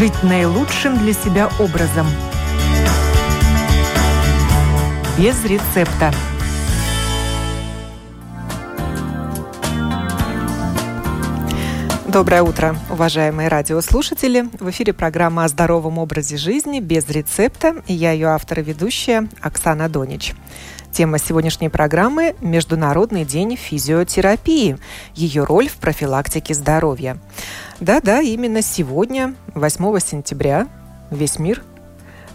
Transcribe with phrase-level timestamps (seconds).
[0.00, 2.06] жить наилучшим для себя образом.
[5.18, 6.10] Без рецепта.
[12.08, 14.48] Доброе утро, уважаемые радиослушатели.
[14.58, 17.82] В эфире программа о здоровом образе жизни без рецепта.
[17.86, 20.32] И я ее автор и ведущая Оксана Донич.
[20.92, 24.78] Тема сегодняшней программы– Международный день физиотерапии.
[25.14, 27.18] Ее роль в профилактике здоровья.
[27.80, 30.68] Да-да, именно сегодня, 8 сентября,
[31.10, 31.62] весь мир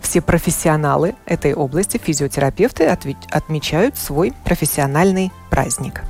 [0.05, 6.03] все профессионалы этой области, физиотерапевты, отмечают свой профессиональный праздник.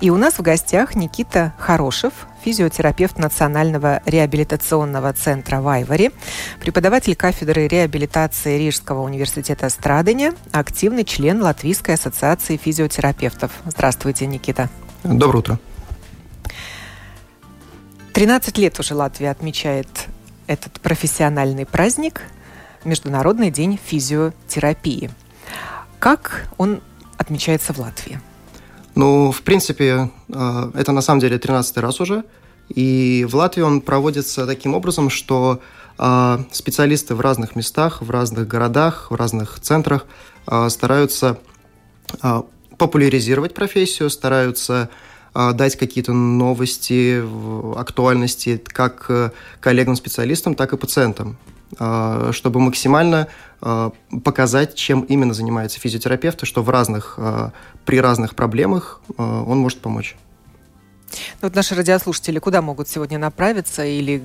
[0.00, 2.12] И у нас в гостях Никита Хорошев,
[2.44, 6.12] физиотерапевт Национального реабилитационного центра Вайвари,
[6.60, 13.50] преподаватель кафедры реабилитации Рижского университета Страдания, активный член Латвийской ассоциации физиотерапевтов.
[13.66, 14.68] Здравствуйте, Никита.
[15.02, 15.58] Доброе утро.
[18.12, 19.88] 13 лет уже Латвия отмечает
[20.46, 22.22] этот профессиональный праздник–
[22.84, 25.10] Международный день физиотерапии.
[25.98, 26.80] Как он
[27.18, 28.20] отмечается в Латвии?
[28.94, 32.24] Ну, в принципе, э, это на самом деле 13 раз уже.
[32.68, 35.60] И в Латвии он проводится таким образом, что
[35.98, 40.06] э, специалисты в разных местах, в разных городах, в разных центрах
[40.46, 41.38] э, стараются
[42.76, 44.88] популяризировать профессию, стараются
[45.34, 47.22] дать какие-то новости,
[47.78, 51.38] актуальности как коллегам-специалистам, так и пациентам.
[51.78, 53.28] А, чтобы максимально
[53.60, 53.92] а,
[54.24, 57.52] показать, чем именно занимается физиотерапевт, и что в разных, а,
[57.84, 60.16] при разных проблемах он может помочь.
[61.42, 64.22] Ну, вот наши радиослушатели куда могут сегодня направиться или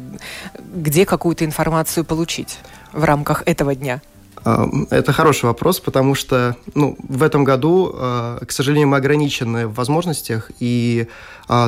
[0.59, 2.59] где какую-то информацию получить
[2.93, 4.01] в рамках этого дня?
[4.45, 10.51] Это хороший вопрос, потому что ну, в этом году, к сожалению, мы ограничены в возможностях,
[10.59, 11.07] и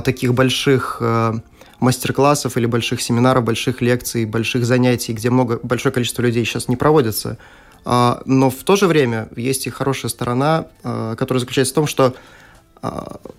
[0.04, 1.02] таких больших
[1.80, 6.76] мастер-классов или больших семинаров, больших лекций, больших занятий, где много, большое количество людей сейчас не
[6.76, 7.38] проводится.
[7.86, 12.14] Но в то же время есть и хорошая сторона, которая заключается в том, что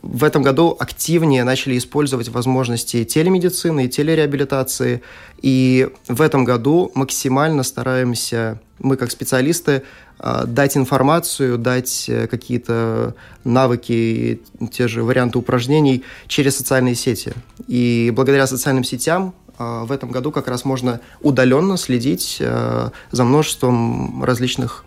[0.03, 5.03] в этом году активнее начали использовать возможности телемедицины и телереабилитации.
[5.41, 9.83] И в этом году максимально стараемся, мы как специалисты,
[10.19, 14.41] а, дать информацию, дать э, какие-то навыки,
[14.73, 17.35] те же варианты упражнений через социальные сети.
[17.69, 23.25] И благодаря социальным сетям а, в этом году как раз можно удаленно следить э, за
[23.25, 24.85] множеством различных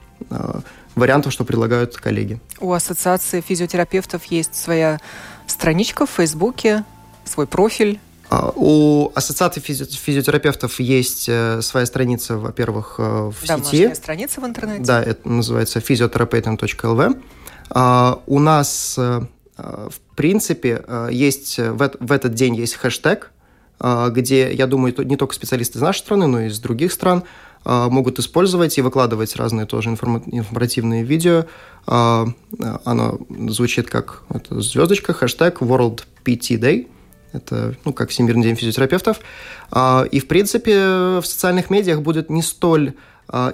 [0.95, 2.39] вариантов, что предлагают коллеги.
[2.59, 4.99] У Ассоциации физиотерапевтов есть своя
[5.47, 6.83] страничка в Фейсбуке,
[7.25, 7.99] свой профиль.
[8.29, 13.95] А, у Ассоциации физи- физиотерапевтов есть э, своя страница, во-первых, э, в Домашняя сети.
[13.95, 14.83] страница в интернете.
[14.83, 17.21] Да, это называется physiotherapeutum.lv.
[17.71, 19.21] А, у нас, э,
[19.57, 23.31] в принципе, есть в, этот день есть хэштег,
[23.79, 27.23] где, я думаю, не только специалисты из нашей страны, но и из других стран–
[27.63, 31.45] могут использовать и выкладывать разные тоже информативные видео.
[31.85, 32.27] А,
[32.85, 36.87] оно звучит как это звездочка, хэштег World PT Day.
[37.33, 39.19] Это, ну, как Всемирный день физиотерапевтов.
[39.69, 42.93] А, и, в принципе, в социальных медиах будет не столь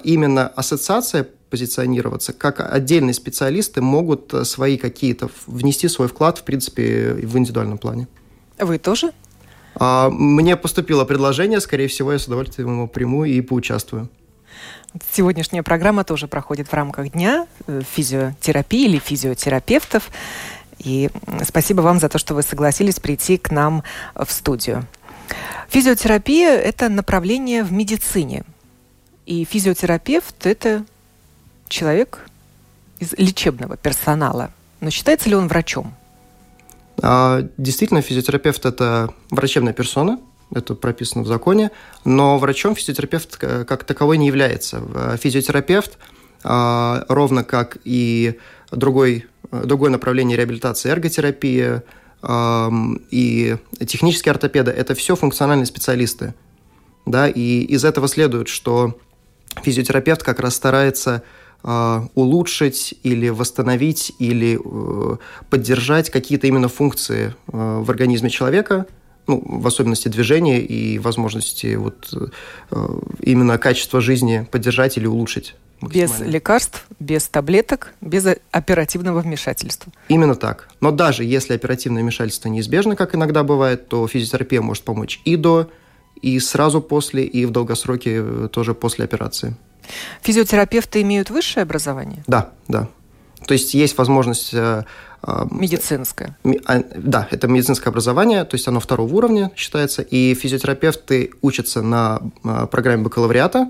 [0.02, 7.38] именно ассоциация позиционироваться, как отдельные специалисты могут свои какие-то внести свой вклад, в принципе, в
[7.38, 8.08] индивидуальном плане.
[8.58, 9.12] Вы тоже а,
[9.80, 14.08] мне поступило предложение, скорее всего, я с удовольствием его приму и поучаствую.
[15.12, 20.10] Сегодняшняя программа тоже проходит в рамках дня э, физиотерапии или физиотерапевтов.
[20.78, 21.10] И
[21.44, 23.82] спасибо вам за то, что вы согласились прийти к нам
[24.14, 24.86] в студию.
[25.68, 28.44] Физиотерапия– это направление в медицине.
[29.26, 30.84] И физиотерапевт– это
[31.68, 32.26] человек
[32.98, 34.50] из лечебного персонала.
[34.80, 35.94] Но считается ли он врачом?
[37.02, 40.18] А, действительно, физиотерапевт– это врачебная персона,
[40.54, 41.70] это прописано в законе,
[42.04, 45.16] но врачом физиотерапевт как таковой не является.
[45.20, 45.98] Физиотерапевт,
[46.42, 48.38] а, ровно как и
[48.70, 51.82] другой, другое направление реабилитации, эрготерапия
[53.10, 53.56] и
[53.86, 56.34] технические ортопеды– это все функциональные специалисты.
[57.06, 57.28] Да?
[57.28, 58.98] И из этого следует, что
[59.62, 65.16] физиотерапевт как раз старается а, улучшить или восстановить или э,
[65.50, 68.86] поддержать какие-то именно функции э, в организме человека,
[69.26, 72.14] ну, в особенности движения и возможности вот
[72.70, 72.86] э,
[73.20, 75.56] именно качество жизни поддержать или улучшить.
[75.80, 79.92] Без лекарств, без таблеток, без оперативного вмешательства.
[80.08, 80.68] Именно так.
[80.80, 85.70] Но даже если оперативное вмешательство неизбежно, как иногда бывает, то физиотерапия может помочь и до,
[86.20, 89.56] и сразу после, и в долгосроке тоже после операции.
[90.22, 92.22] Физиотерапевты имеют высшее образование?
[92.26, 92.88] Да, да.
[93.46, 94.54] То есть есть возможность
[95.50, 96.36] Медицинское.
[96.66, 102.20] А, да, это медицинское образование, то есть оно второго уровня считается, и физиотерапевты учатся на
[102.70, 103.68] программе бакалавриата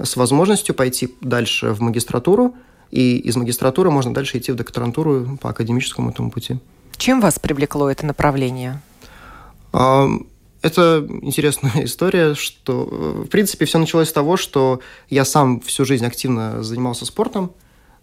[0.00, 2.54] с возможностью пойти дальше в магистратуру,
[2.92, 6.58] и из магистратуры можно дальше идти в докторантуру по академическому этому пути.
[6.96, 8.80] Чем вас привлекло это направление?
[10.66, 16.04] Это интересная история, что, в принципе, все началось с того, что я сам всю жизнь
[16.04, 17.52] активно занимался спортом,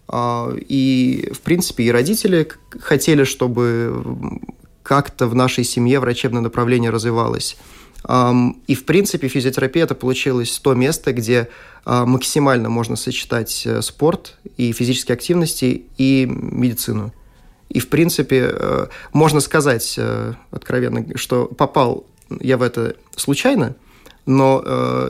[0.08, 2.48] а, и, в принципе, и родители
[2.80, 4.40] хотели, чтобы
[4.82, 7.56] как-то в нашей семье врачебное направление развивалось.
[8.66, 11.48] И, в принципе, физиотерапия– это получилось то место, где
[11.86, 17.14] а, максимально можно сочетать э, спорт и физические активности и медицину.
[17.70, 22.04] И, в принципе, э, можно сказать э, откровенно, что попал
[22.40, 23.76] я в это случайно,
[24.26, 25.08] но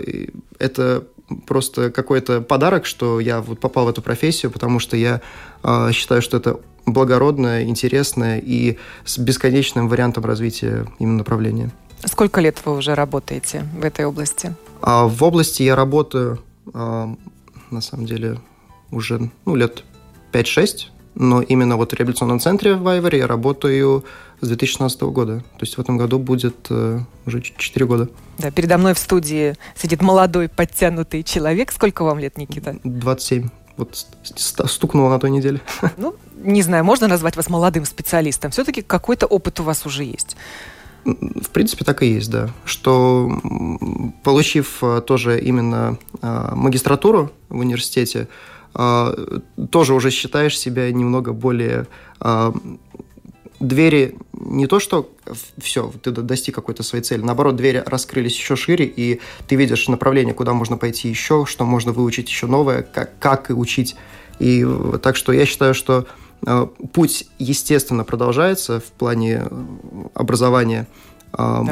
[0.58, 1.04] это
[1.46, 5.20] просто какой-то подарок, что я вот попал в эту профессию, потому что я
[5.62, 11.70] э, считаю, что это благородное, интересное и с бесконечным вариантом развития именно направления.
[12.04, 14.54] Сколько лет вы уже работаете в этой области?
[14.82, 16.40] А, в области я работаю,
[16.74, 17.14] а,
[17.70, 18.38] на самом деле,
[18.90, 19.84] уже ну, лет
[20.32, 24.04] 5-6, но именно вот в реабилитационном центре в Айворе я работаю
[24.40, 25.38] с 2016 года.
[25.38, 28.08] То есть в этом году будет э, уже 4 года.
[28.38, 31.72] Да, передо мной в студии сидит молодой, подтянутый человек.
[31.72, 32.76] Сколько вам лет, Никита?
[32.82, 33.48] 27.
[33.76, 34.06] Вот
[34.36, 35.60] стукнуло на той неделе.
[35.96, 38.50] Ну, не знаю, можно назвать вас молодым специалистом.
[38.50, 40.36] Все-таки какой-то опыт у вас уже есть.
[41.04, 42.50] В принципе, так и есть, да.
[42.64, 43.30] Что,
[44.22, 48.28] получив э, тоже именно э, магистратуру в университете,
[48.74, 49.38] э,
[49.70, 51.86] тоже уже считаешь себя немного более
[53.60, 55.10] двери не то, что
[55.58, 60.34] все, ты достиг какой-то своей цели, наоборот, двери раскрылись еще шире, и ты видишь направление,
[60.34, 63.96] куда можно пойти еще, что можно выучить еще новое, как, как и учить.
[64.38, 64.66] И
[65.02, 66.06] так что я считаю, что
[66.46, 69.44] э, путь, естественно, продолжается в плане
[70.14, 70.86] образования.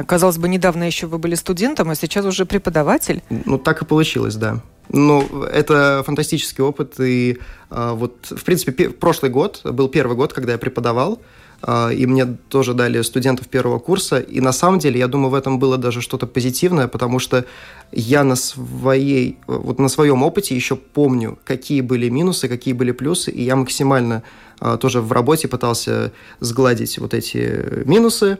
[0.06, 3.22] Казалось бы, недавно еще вы были студентом, а сейчас уже преподаватель.
[3.30, 4.60] Ну, так и получилось, да.
[4.88, 6.98] Ну, это фантастический опыт.
[7.00, 7.38] И
[7.70, 11.20] а, вот, в принципе, прошлый год был первый год, когда я преподавал.
[11.62, 14.18] А, и мне тоже дали студентов первого курса.
[14.18, 17.44] И на самом деле, я думаю, в этом было даже что-то позитивное, потому что
[17.92, 23.30] я на своей, вот на своем опыте еще помню, какие были минусы, какие были плюсы,
[23.30, 24.24] и я максимально
[24.58, 28.38] а, тоже в работе пытался сгладить вот эти минусы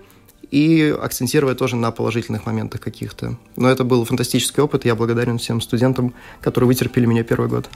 [0.53, 3.37] и акцентировать тоже на положительных моментах каких-то.
[3.57, 7.69] Но это был фантастический опыт, я благодарен всем студентам, которые вытерпели меня первый год.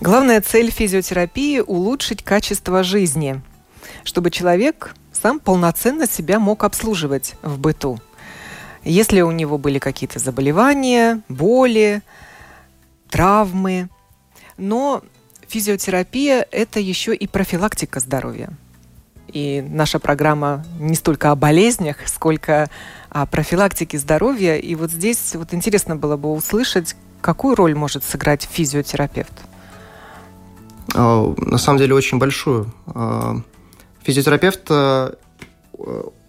[0.00, 3.40] Главная цель физиотерапии– улучшить качество жизни–
[4.04, 7.98] чтобы человек сам полноценно себя мог обслуживать в быту.
[8.84, 12.02] Если у него были какие-то заболевания, боли,
[13.10, 13.88] травмы.
[14.56, 15.02] Но
[15.48, 18.50] физиотерапия– это еще и профилактика здоровья.
[19.36, 22.70] И наша программа не столько о болезнях, сколько
[23.10, 24.56] о профилактике здоровья.
[24.56, 29.34] И вот здесь вот интересно было бы услышать, какую роль может сыграть физиотерапевт?
[30.94, 32.72] А, на самом деле очень большую.
[32.86, 33.36] А,
[34.04, 35.12] Физиотерапевт э,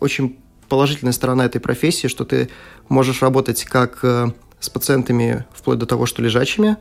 [0.02, 0.38] очень
[0.68, 2.50] положительная сторона этой профессии, что ты
[2.90, 6.76] можешь работать как э, с пациентами вплоть до того, что лежачими,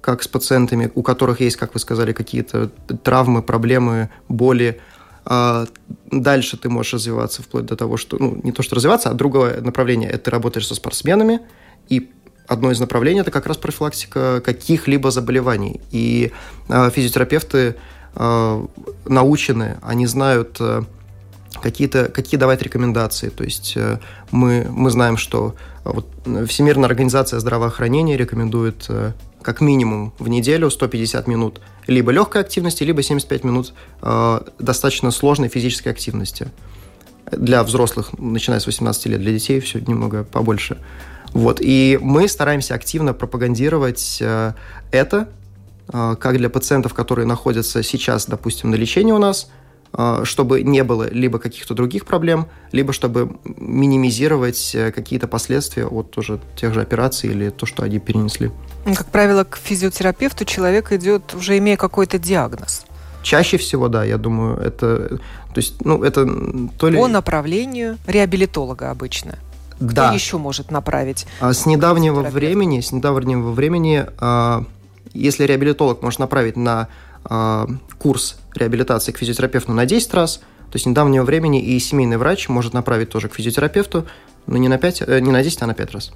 [0.00, 2.70] как с пациентами, у которых есть, как вы сказали, какие-то
[3.04, 4.80] травмы, проблемы, боли.
[5.32, 5.66] А
[6.10, 9.60] дальше ты можешь развиваться вплоть до того, что, ну, не то что развиваться, а другое
[9.60, 11.38] направление– это ты работаешь со спортсменами,
[11.88, 12.10] и
[12.48, 15.80] одно из направлений– это как раз профилактика каких-либо заболеваний.
[15.92, 16.32] И
[16.68, 17.76] э, физиотерапевты
[18.16, 18.66] э,
[19.04, 20.82] научены, они знают э,
[21.62, 23.28] какие-то, какие давать рекомендации.
[23.28, 24.00] То есть э,
[24.32, 26.08] мы, мы знаем, что э, вот
[26.48, 28.90] Всемирная организация здравоохранения рекомендует
[29.42, 35.48] как минимум в неделю 150 минут либо легкой активности, либо 75 минут э, достаточно сложной
[35.48, 36.48] физической активности.
[37.30, 40.78] Для взрослых, начиная с 18 лет, для детей все немного побольше.
[41.32, 41.60] Вот.
[41.60, 44.52] И мы стараемся активно пропагандировать э,
[44.90, 45.28] это,
[45.92, 49.50] а, как для пациентов, которые находятся сейчас, допустим, на лечении у нас,
[50.24, 56.40] чтобы не было либо каких-то других проблем, либо чтобы минимизировать э, какие-то последствия от тоже
[56.56, 58.50] тех же операций или то, что они перенесли.
[58.86, 62.84] Ну, как правило, к физиотерапевту человек идет уже имея какой-то диагноз.
[63.22, 66.24] Чаще всего, да, я думаю, это, то есть, ну, это
[66.78, 66.96] то ли...
[66.96, 69.38] По направлению реабилитолога обычно.
[69.76, 70.12] Кто да.
[70.12, 71.26] еще может направить?
[71.40, 74.06] А с недавнего времени, с недавнего времени
[75.12, 76.88] если реабилитолог может направить на
[77.98, 80.38] курс реабилитации к физиотерапевту на 10 раз,
[80.70, 84.06] то есть недавнего времени и семейный врач может направить тоже к физиотерапевту,
[84.46, 86.12] но не на, 5, э, не на 10, а на 5 раз.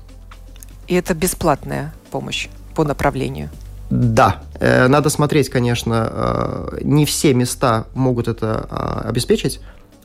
[0.87, 3.51] И это бесплатная помощь по направлению?
[3.91, 9.61] Да, э, надо смотреть, конечно, э, не все места могут это а, обеспечить,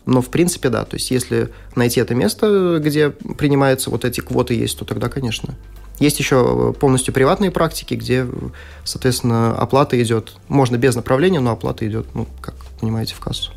[0.06, 0.84] но в принципе да.
[0.84, 5.56] То есть если найти это место, где принимаются вот эти квоты есть, то тогда, конечно.
[6.00, 8.26] Есть еще полностью приватные практики, где,
[8.84, 13.52] соответственно, оплата идет, можно без направления, но оплата идет, ну, как понимаете, в кассу.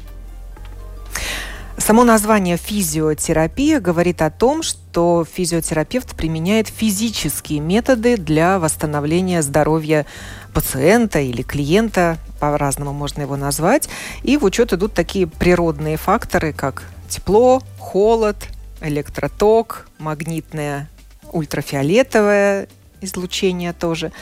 [1.78, 10.06] Само название физиотерапия говорит о том, что физиотерапевт применяет физические методы для восстановления здоровья
[10.52, 13.88] пациента или клиента, по-разному можно его назвать.
[14.22, 18.36] И в учет идут такие природные факторы, как тепло, холод,
[18.80, 20.88] электроток, магнитное
[21.30, 22.68] ультрафиолетовое
[23.00, 24.12] излучение тоже.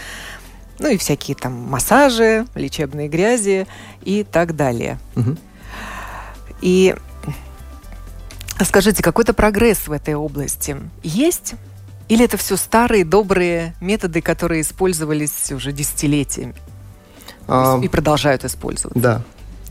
[0.78, 3.66] Ну и всякие там массажи, лечебные грязи
[4.02, 4.98] и так далее.
[5.16, 5.36] Угу.
[6.62, 6.94] И
[8.64, 11.54] Скажите, какой-то прогресс в этой области есть?
[12.08, 16.54] Или это все старые добрые методы, которые использовались уже десятилетиями
[17.46, 19.00] а, и продолжают использоваться?
[19.00, 19.22] Да.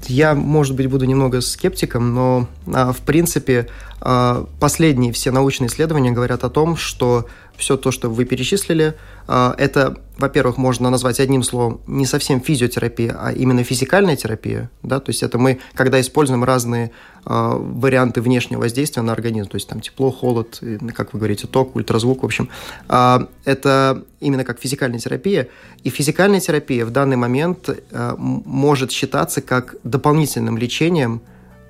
[0.07, 3.67] Я, может быть, буду немного скептиком, но а, в принципе
[4.01, 7.27] а, последние все научные исследования говорят о том, что
[7.59, 8.95] все то, что вы перечислили,
[9.27, 14.71] а, это, во-первых, можно назвать одним словом не совсем физиотерапия, а именно физикальная терапия.
[14.81, 14.99] Да?
[14.99, 16.91] То есть это мы, когда используем разные
[17.25, 20.63] а, варианты внешнего воздействия на организм, то есть там тепло, холод,
[20.95, 22.49] как вы говорите, ток, ультразвук, в общем,
[22.87, 25.49] а, это именно как физикальная терапия.
[25.83, 27.69] И физикальная терапия в данный момент
[28.17, 31.21] может считаться как дополнительным лечением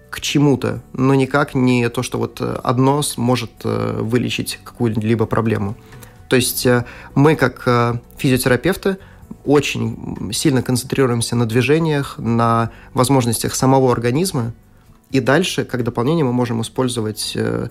[0.09, 5.75] к чему-то, но никак не то, что вот одно может вылечить какую-либо проблему.
[6.29, 6.85] То есть э,
[7.15, 8.97] мы, как э, физиотерапевты,
[9.45, 14.53] очень сильно концентрируемся на движениях, на возможностях самого организма,
[15.09, 17.69] и дальше, как дополнение, мы можем использовать э,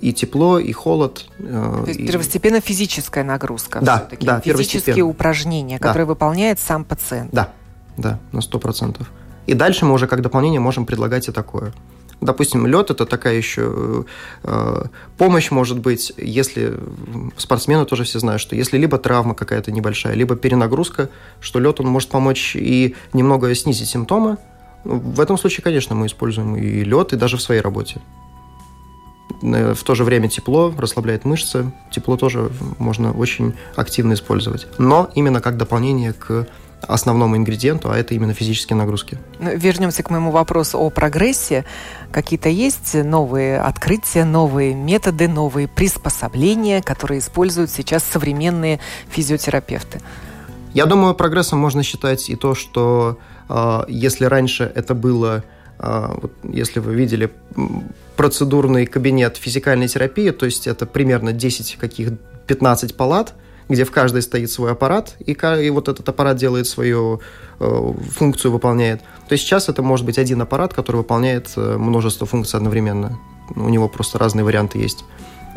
[0.00, 1.26] и тепло, и холод.
[1.38, 2.06] То есть и...
[2.08, 3.80] первостепенно физическая нагрузка.
[3.80, 5.86] Да, да Физические упражнения, да.
[5.86, 7.32] которые выполняет сам пациент.
[7.32, 7.52] Да,
[7.96, 9.08] да, на сто процентов.
[9.46, 11.72] И дальше мы уже как дополнение можем предлагать и такое.
[12.22, 14.04] Допустим, лед это такая еще
[14.44, 14.84] э,
[15.18, 16.78] помощь может быть, если
[17.36, 21.88] спортсмены тоже все знают, что если либо травма какая-то небольшая, либо перенагрузка, что лед он
[21.88, 24.38] может помочь и немного снизить симптомы.
[24.84, 28.00] В этом случае, конечно, мы используем и лед, и даже в своей работе.
[29.42, 34.66] Э, в то же время тепло расслабляет мышцы, тепло тоже можно очень активно использовать.
[34.78, 36.46] Но именно как дополнение к
[36.82, 39.18] основному ингредиенту, а это именно физические нагрузки.
[39.38, 41.64] Ну, вернемся к моему вопросу о прогрессе.
[42.10, 50.00] Какие-то есть новые открытия, новые методы, новые приспособления, которые используют сейчас современные физиотерапевты?
[50.74, 55.44] Я думаю, прогрессом можно считать и то, что э, если раньше это было,
[55.78, 57.30] э, вот, если вы видели
[58.16, 62.10] процедурный кабинет физикальной терапии, то есть это примерно 10 каких
[62.46, 63.34] 15 палат,
[63.72, 67.20] где в каждой стоит свой аппарат, и, и вот этот аппарат делает свою
[67.58, 69.00] э, функцию, выполняет.
[69.28, 73.18] То есть сейчас это может быть один аппарат, который выполняет э, множество функций одновременно.
[73.56, 75.04] У него просто разные варианты есть.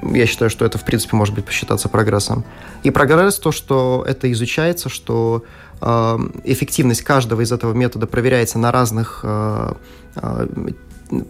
[0.02, 2.44] Я считаю, что это, в принципе, может быть посчитаться прогрессом.
[2.84, 5.44] И прогресс то, что это изучается, что
[5.82, 9.74] э, эффективность каждого из этого метода проверяется на разных э,
[10.16, 10.48] э,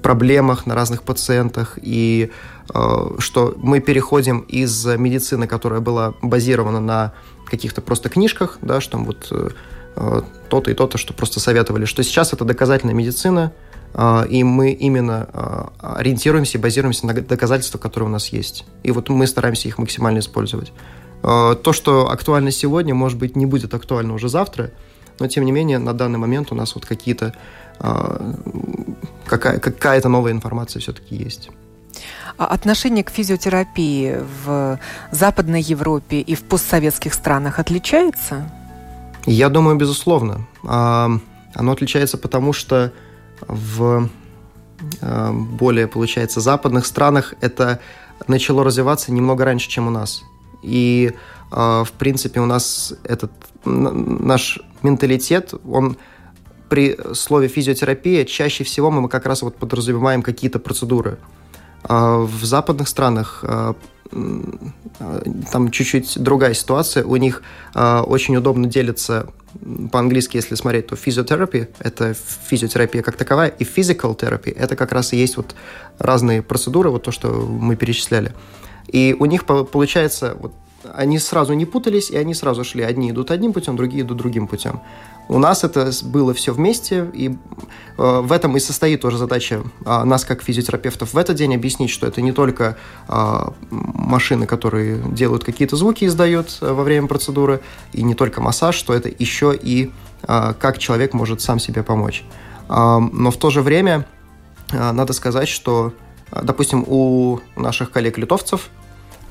[0.02, 2.32] проблемах, на разных пациентах, и
[2.68, 7.14] что мы переходим из медицины, которая была базирована на
[7.46, 9.32] каких-то просто книжках, да, что вот
[9.96, 13.54] э, то-то и то-то, что просто советовали, что сейчас это доказательная медицина,
[13.94, 18.66] э, и мы именно э, ориентируемся и базируемся на доказательствах, которые у нас есть.
[18.84, 20.74] И вот мы стараемся их максимально использовать.
[21.24, 24.72] Э, то, что актуально сегодня, может быть, не будет актуально уже завтра,
[25.20, 27.34] но тем не менее на данный момент у нас вот какие-то
[27.80, 28.34] э,
[29.26, 31.50] какая, какая-то новая информация все-таки есть.
[32.38, 34.80] А отношение к физиотерапии в
[35.12, 38.52] Западной Европе и в постсоветских странах отличается?
[39.26, 40.48] Я думаю, безусловно.
[40.64, 41.10] А,
[41.54, 42.92] оно отличается потому, что
[43.48, 44.10] в
[45.02, 47.80] а, более, получается, западных странах это
[48.28, 50.24] начало развиваться немного раньше, чем у нас.
[50.64, 51.14] И,
[51.52, 53.32] в принципе, у нас этот
[53.66, 55.98] наш менталитет, он
[56.70, 61.20] при слове физиотерапия чаще всего мы как раз вот подразумеваем какие-то процедуры.
[61.88, 63.76] А в западных странах а,
[65.52, 67.04] там чуть-чуть другая ситуация.
[67.04, 67.42] У них
[67.74, 69.28] а, очень удобно делиться
[69.92, 75.14] по-английски, если смотреть, то физиотерапия– это физиотерапия как таковая, и physical therapy– это как раз
[75.14, 75.56] и есть вот
[75.98, 78.34] разные процедуры, вот то, что мы перечисляли.
[78.88, 80.54] И у них получается, вот,
[80.94, 82.84] они сразу не путались, и они сразу шли.
[82.84, 84.82] Одни идут одним путем, другие идут другим путем.
[85.28, 90.04] У нас это было все вместе, и э, в этом и состоит тоже задача э,
[90.04, 92.78] нас, как физиотерапевтов, в этот день объяснить, что это не только
[93.08, 93.40] э,
[93.72, 98.94] машины, которые делают какие-то звуки, издают э, во время процедуры, и не только массаж, что
[98.94, 99.92] это еще и
[100.28, 102.24] э, как человек может сам себе помочь.
[102.68, 104.08] Но в то же время
[104.72, 105.94] надо сказать, что,
[106.32, 108.72] допустим, у наших коллег-литовцев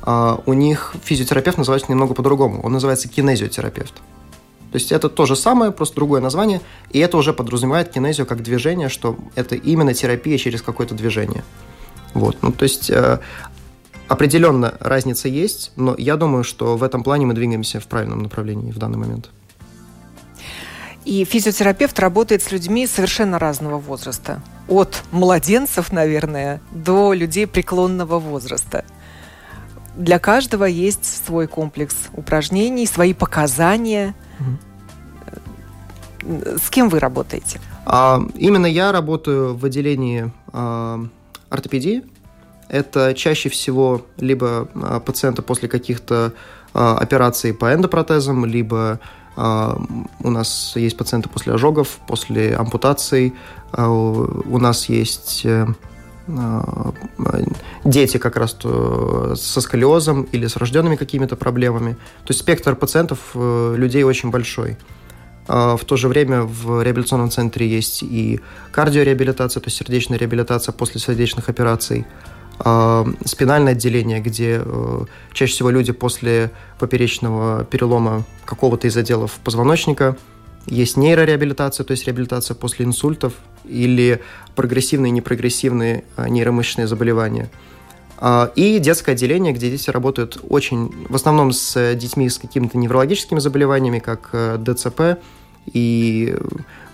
[0.07, 2.61] у них физиотерапевт называется немного по-другому.
[2.63, 3.95] Он называется кинезиотерапевт.
[4.75, 8.43] То есть это то же самое, просто другое название, и это уже подразумевает кинезию как
[8.43, 11.45] движение, что это именно терапия через какое-то движение.
[12.13, 13.21] Вот, ну то есть э,
[14.09, 18.73] определенно разница есть, но я думаю, что в этом плане мы двигаемся в правильном направлении
[18.73, 19.31] в данный момент.
[21.05, 24.43] И физиотерапевт работает с людьми совершенно разного возраста.
[24.67, 28.85] От младенцев, наверное, до людей преклонного возраста.
[29.95, 34.17] Для каждого есть свой комплекс упражнений, свои показания–
[36.23, 37.61] с кем вы работаете?
[37.87, 41.05] А, именно я работаю в отделении а,
[41.51, 42.03] ортопедии.
[42.69, 46.33] Это чаще всего либо а, пациенты после каких-то
[46.73, 49.01] а, операций по эндопротезам, либо
[49.37, 49.81] а,
[50.21, 53.35] у нас есть пациенты после ожогов, после ампутаций.
[53.73, 55.67] А, у нас есть э,
[57.85, 61.93] дети как раз со сколиозом или с рожденными какими-то проблемами.
[62.25, 64.79] То есть спектр пациентов, э, людей очень большой.
[65.47, 68.41] А, в то же время в реабилитационном центре есть и
[68.73, 72.07] кардиореабилитация, то есть сердечная реабилитация после сердечных операций,
[72.59, 80.17] а, спинальное отделение, где э, чаще всего люди после поперечного перелома какого-то из отделов позвоночника–
[80.67, 84.21] есть нейрореабилитация, то есть реабилитация после инсультов или
[84.55, 87.51] прогрессивные и непрогрессивные а, нейромышечные заболевания.
[88.19, 93.39] А, и детское отделение, где дети работают очень, в основном с детьми с какими-то неврологическими
[93.41, 95.19] заболеваниями, как э, ДЦП
[95.67, 96.37] и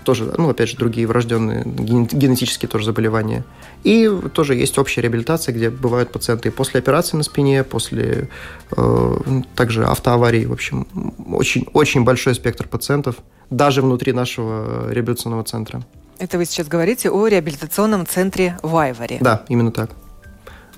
[0.05, 3.45] тоже, ну, опять же, другие врожденные генетические тоже заболевания.
[3.85, 8.29] И тоже есть общая реабилитация, где бывают пациенты после операции на спине, после
[8.77, 9.17] э,
[9.55, 10.45] также автоаварии.
[10.47, 10.87] В общем,
[11.33, 13.17] очень, очень большой спектр пациентов–
[13.51, 15.83] даже внутри нашего реабилитационного центра.
[16.19, 19.19] Это вы сейчас говорите о реабилитационном центре в Айваре?
[19.21, 19.91] Да, именно так.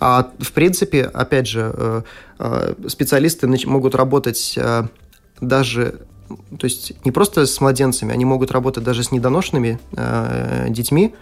[0.00, 2.02] А в принципе, опять же, э,
[2.38, 4.84] э, специалисты могут работать э,
[5.40, 9.78] даже, то есть не просто с младенцами, они могут работать даже с недоношенными
[10.68, 11.14] детьми.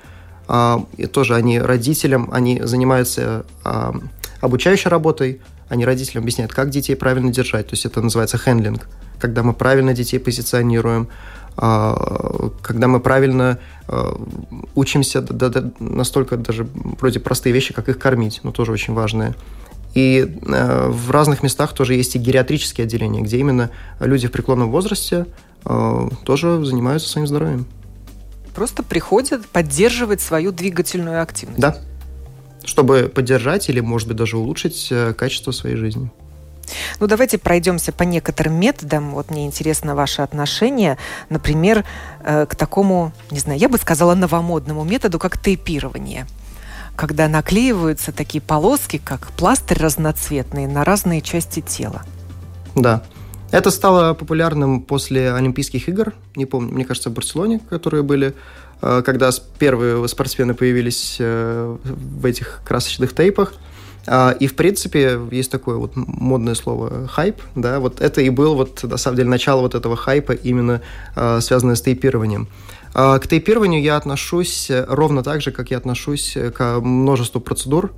[0.52, 3.44] А, и тоже они родителям, они занимаются
[4.40, 7.68] обучающей работой, они родителям объясняют, как детей правильно держать.
[7.68, 8.88] То есть это называется хендлинг,
[9.20, 11.08] когда мы правильно детей позиционируем,
[11.56, 14.20] а, когда мы правильно а,
[14.74, 15.24] учимся
[15.78, 16.66] настолько даже
[16.98, 19.34] вроде простые вещи, как их кормить, но тоже очень важные.
[19.94, 24.70] И а, в разных местах тоже есть и гериатрические отделения, где именно люди в преклонном
[24.70, 25.26] возрасте
[26.24, 27.66] тоже занимаются своим здоровьем.
[28.54, 31.60] Просто приходят поддерживать свою двигательную активность.
[31.60, 31.76] Да.
[32.64, 36.10] Чтобы поддержать или, может быть, даже улучшить э, качество своей жизни.
[36.98, 39.12] Ну, давайте пройдемся по некоторым методам.
[39.14, 40.98] Вот мне интересно ваше отношение,
[41.28, 41.84] например,
[42.22, 46.26] э, к такому, не знаю, я бы сказала, новомодному методу, как тейпирование
[47.00, 52.02] когда наклеиваются такие полоски, как пластырь разноцветный, на разные части тела.
[52.74, 53.02] Да.
[53.52, 58.34] Это стало популярным после Олимпийских игр, не помню, мне кажется, в Барселоне, которые были,
[58.82, 63.54] э, когда первые спортсмены появились э, в этих красочных тейпах–
[64.06, 68.54] а, и, в принципе, есть такое вот модное слово «хайп», да, вот это и был
[68.54, 70.80] вот, на самом деле, начало вот этого хайпа, именно
[71.14, 72.48] а, связанное с тейпированием.
[72.94, 77.92] А, к тейпированию я отношусь ровно так же, как я отношусь к множеству процедур.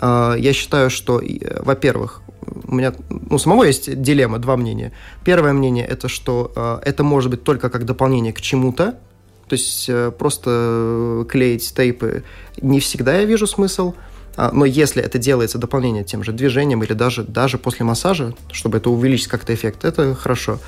[0.00, 1.22] Я считаю, что,
[1.60, 2.20] во-первых,
[2.64, 4.90] у меня ну, самого есть дилемма, два мнения.
[5.24, 8.98] Первое мнение– это что это может быть только как дополнение к чему-то,
[9.46, 12.24] то есть э, просто клеить тейпы
[12.60, 13.94] не всегда я вижу смысл–
[14.36, 18.78] а, но если это делается дополнение тем же движением или даже, даже после массажа, чтобы
[18.78, 20.58] это увеличить как-то эффект, это хорошо.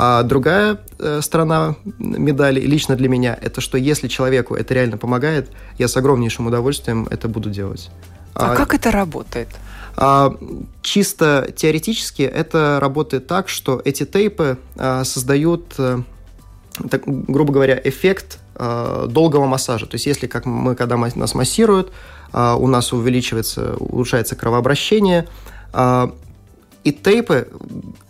[0.00, 5.50] А другая э, сторона медали, лично для меня, это что если человеку это реально помогает,
[5.76, 7.90] я с огромнейшим удовольствием это буду делать.
[8.32, 9.48] А, а как это работает?
[9.96, 10.36] А,
[10.82, 16.04] чисто теоретически это работает так, что эти тейпы а, создают, а,
[16.88, 19.86] так, грубо говоря, эффект а, долгого массажа.
[19.86, 21.90] То есть если как мы, когда нас массируют,
[22.30, 25.26] а, у нас увеличивается, улучшается кровообращение.
[25.72, 26.12] А,
[26.84, 27.48] и тейпы,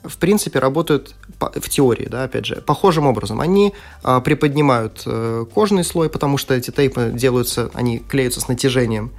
[0.05, 3.41] в принципе, работают в теории, да, опять же, похожим образом.
[3.41, 9.13] Они а, приподнимают э, кожный слой, потому что эти тейпы делаются, они клеются с натяжением.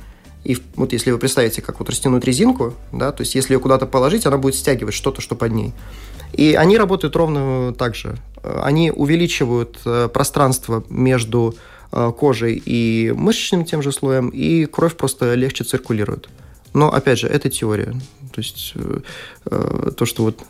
[0.43, 3.85] И вот если вы представите, как вот растянуть резинку, да, то есть если ее куда-то
[3.85, 5.73] положить, она будет стягивать что-то, что под ней.
[6.33, 8.17] И они работают ровно так же.
[8.43, 11.55] Они увеличивают э, пространство между
[11.91, 16.29] э, кожей и мышечным тем же слоем, и кровь просто легче циркулирует.
[16.73, 17.93] Но, опять же, это теория.
[18.31, 20.43] То есть э, то, что вот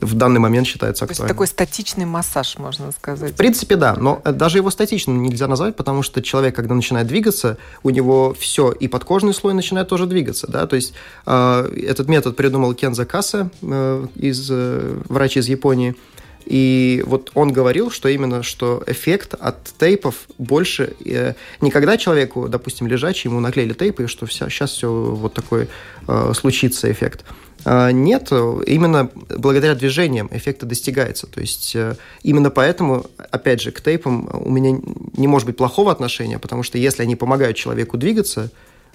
[0.00, 1.18] в данный момент считается актуальным.
[1.18, 3.32] То есть такой статичный массаж, можно сказать.
[3.32, 7.58] В принципе, да, но даже его статичным нельзя назвать, потому что человек, когда начинает двигаться,
[7.82, 10.94] у него все, и подкожный слой начинает тоже двигаться, да, то есть
[11.26, 15.94] э, этот метод придумал Кенза Каса, э, из, э, врач из Японии,
[16.44, 20.94] и вот он говорил, что именно что эффект от тейпов больше...
[21.04, 25.34] Э, не когда человеку, допустим, лежачий, ему наклеили тейпы, и что вся, сейчас все вот
[25.34, 25.68] такой
[26.08, 27.24] э, случится эффект.
[27.64, 31.26] А, нет, именно благодаря движениям эффекта достигается.
[31.26, 34.78] То есть э, именно поэтому, опять же, к тейпам у меня
[35.16, 38.50] не может быть плохого отношения, потому что если они помогают человеку двигаться,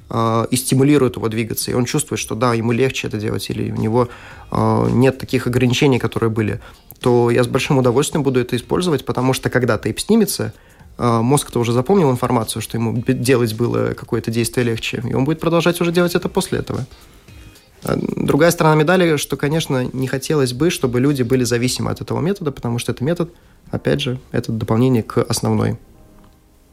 [0.09, 3.71] а, и стимулируют его двигаться, и он чувствует, что да, ему легче это делать, или
[3.71, 4.07] у него
[4.51, 6.61] а, нет таких ограничений, которые были,
[6.99, 10.53] то я с большим удовольствием буду это использовать, потому что когда тейп снимется,
[10.97, 15.79] мозг-то уже запомнил информацию, что ему делать было какое-то действие легче, и он будет продолжать
[15.79, 16.85] уже делать это после этого.
[17.83, 22.19] А, другая сторона медали, что, конечно, не хотелось бы, чтобы люди были зависимы от этого
[22.19, 23.31] метода, потому что это метод,
[23.69, 25.77] опять же, это дополнение к основной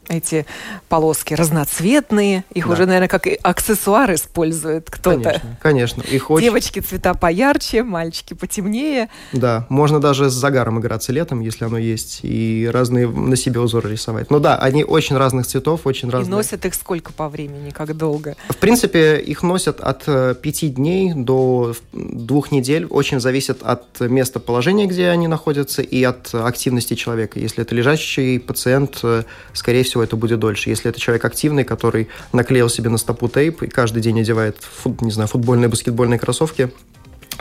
[0.07, 0.45] эти
[0.89, 2.73] полоски разноцветные, их да.
[2.73, 5.23] уже, наверное, как аксессуар использует кто-то.
[5.23, 6.01] Конечно, конечно.
[6.01, 6.45] Их очень...
[6.45, 9.09] Девочки цвета поярче, мальчики потемнее.
[9.33, 13.91] Да, можно даже с загаром играться летом, если оно есть, и разные на себе узоры
[13.91, 14.29] рисовать.
[14.29, 16.31] Но да, они очень разных цветов, очень разные.
[16.31, 18.35] И носят их сколько по времени, как долго?
[18.49, 24.39] В принципе, их носят от э, пяти дней до двух недель, очень зависит от места
[24.39, 27.39] положения, где они находятся, и от активности человека.
[27.39, 30.69] Если это лежащий пациент, э, скорее всего, всего, это будет дольше.
[30.69, 35.01] Если это человек активный, который наклеил себе на стопу тейп и каждый день одевает, фут,
[35.01, 36.69] не знаю, футбольные, баскетбольные кроссовки,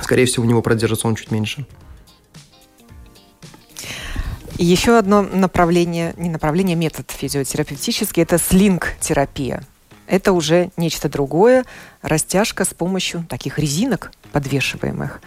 [0.01, 1.67] скорее всего, у него продержится он чуть меньше.
[4.57, 9.65] Еще одно направление, не направление, метод физиотерапевтический, это слинг-терапия.
[10.07, 11.65] Это уже нечто другое,
[12.03, 15.21] растяжка с помощью таких резинок подвешиваемых.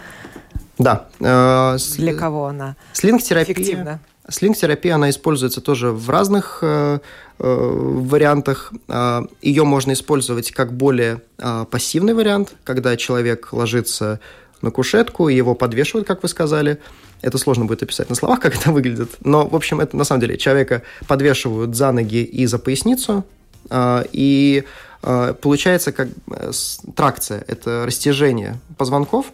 [0.78, 1.08] Да.
[1.20, 4.00] Э, Для кого она слинг-терапия, эффективна?
[4.30, 6.98] Слинг-терапия, она используется тоже в разных э,
[7.38, 8.72] э, вариантах.
[8.86, 14.20] Э, ее можно использовать как более э, пассивный вариант, когда человек ложится
[14.60, 16.78] на кушетку, и его подвешивают, как вы сказали.
[17.22, 19.16] Это сложно будет описать на словах, как это выглядит.
[19.24, 23.24] Но, в общем, это на самом деле человека подвешивают за ноги и за поясницу,
[23.70, 24.64] э, и
[25.00, 26.50] получается как э,
[26.96, 29.26] тракция, это растяжение позвонков,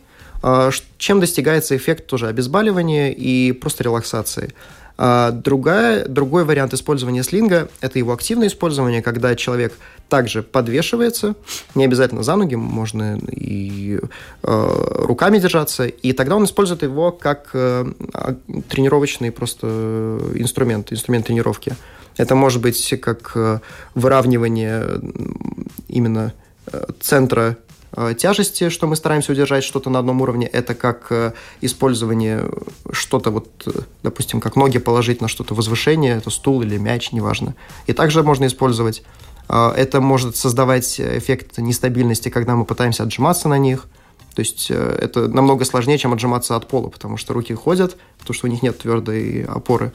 [0.99, 4.53] чем достигается эффект тоже обезболивания и просто релаксации.
[4.97, 9.73] А другая, другой вариант использования слинга– это его активное использование, когда человек
[10.09, 11.35] также подвешивается,
[11.75, 13.99] не обязательно за ноги, можно и
[14.43, 17.87] э, руками держаться, и тогда он использует его как э,
[18.69, 19.67] тренировочный просто
[20.35, 21.75] инструмент, инструмент тренировки.
[22.17, 23.59] Это может быть как э,
[23.97, 25.01] выравнивание
[25.89, 26.33] именно
[26.71, 27.57] э, центра
[28.17, 32.49] тяжести, что мы стараемся удержать что-то на одном уровне, это как э, использование
[32.91, 33.71] что-то вот, э,
[34.03, 37.55] допустим, как ноги положить на что-то возвышение, это стул или мяч, неважно.
[37.87, 39.03] И также можно использовать.
[39.47, 43.87] Это может создавать эффект нестабильности, когда мы пытаемся отжиматься на них.
[44.35, 48.47] То есть это намного сложнее, чем отжиматься от пола, потому что руки ходят, потому что
[48.47, 49.93] у них нет твердой опоры.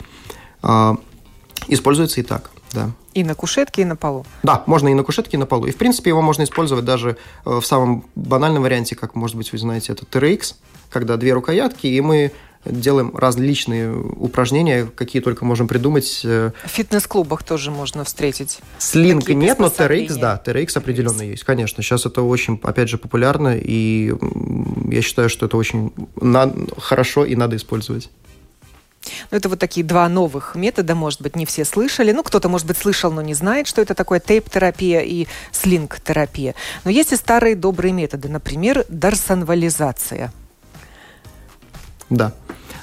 [1.68, 2.92] Используется и так, да.
[3.14, 4.26] И на кушетке, и на полу.
[4.44, 5.66] Да, можно и на кушетке, и на полу.
[5.66, 9.52] И, в принципе, его можно использовать даже э, в самом банальном варианте, как, может быть,
[9.52, 10.56] вы знаете, это TRX,
[10.90, 12.32] когда две рукоятки, и мы
[12.66, 16.22] делаем различные упражнения, какие только можем придумать.
[16.24, 18.60] В фитнес-клубах тоже можно встретить.
[18.78, 21.82] Слинг нет, но TRX, да, TRX определенно есть, конечно.
[21.82, 24.14] Сейчас это очень, опять же, популярно, и
[24.90, 25.94] я считаю, что это очень
[26.78, 28.10] хорошо и надо использовать.
[29.32, 32.12] Ну, это вот такие два новых метода, может быть, не все слышали.
[32.12, 36.56] Ну, кто-то, может быть, слышал, но не знает, что это такое тейп-терапия и слинг-терапия.
[36.84, 40.32] Но есть и старые добрые методы, например, дарсонвализация.
[42.10, 42.34] Да.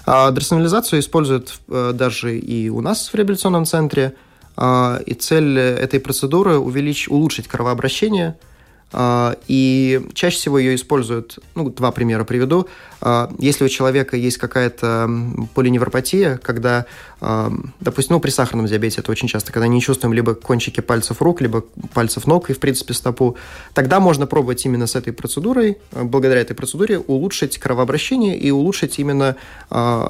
[0.04, 4.14] А дарсонализацию используют э, даже и у нас в реабилитационном центре.
[4.56, 8.36] А, и цель этой процедуры увеличить, улучшить кровообращение–
[8.94, 12.68] и чаще всего ее используют, ну, два примера приведу.
[13.00, 15.10] А, если у человека есть какая-то
[15.54, 16.86] полиневропатия, когда,
[17.20, 21.20] а, допустим, ну, при сахарном диабете это очень часто, когда не чувствуем либо кончики пальцев
[21.20, 23.36] рук, либо пальцев ног и, в принципе, стопу,
[23.74, 29.36] тогда можно пробовать именно с этой процедурой, благодаря этой процедуре, улучшить кровообращение и улучшить именно
[29.70, 30.06] э,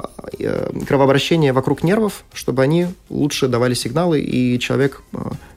[0.87, 5.03] кровообращение вокруг нервов, чтобы они лучше давали сигналы, и человек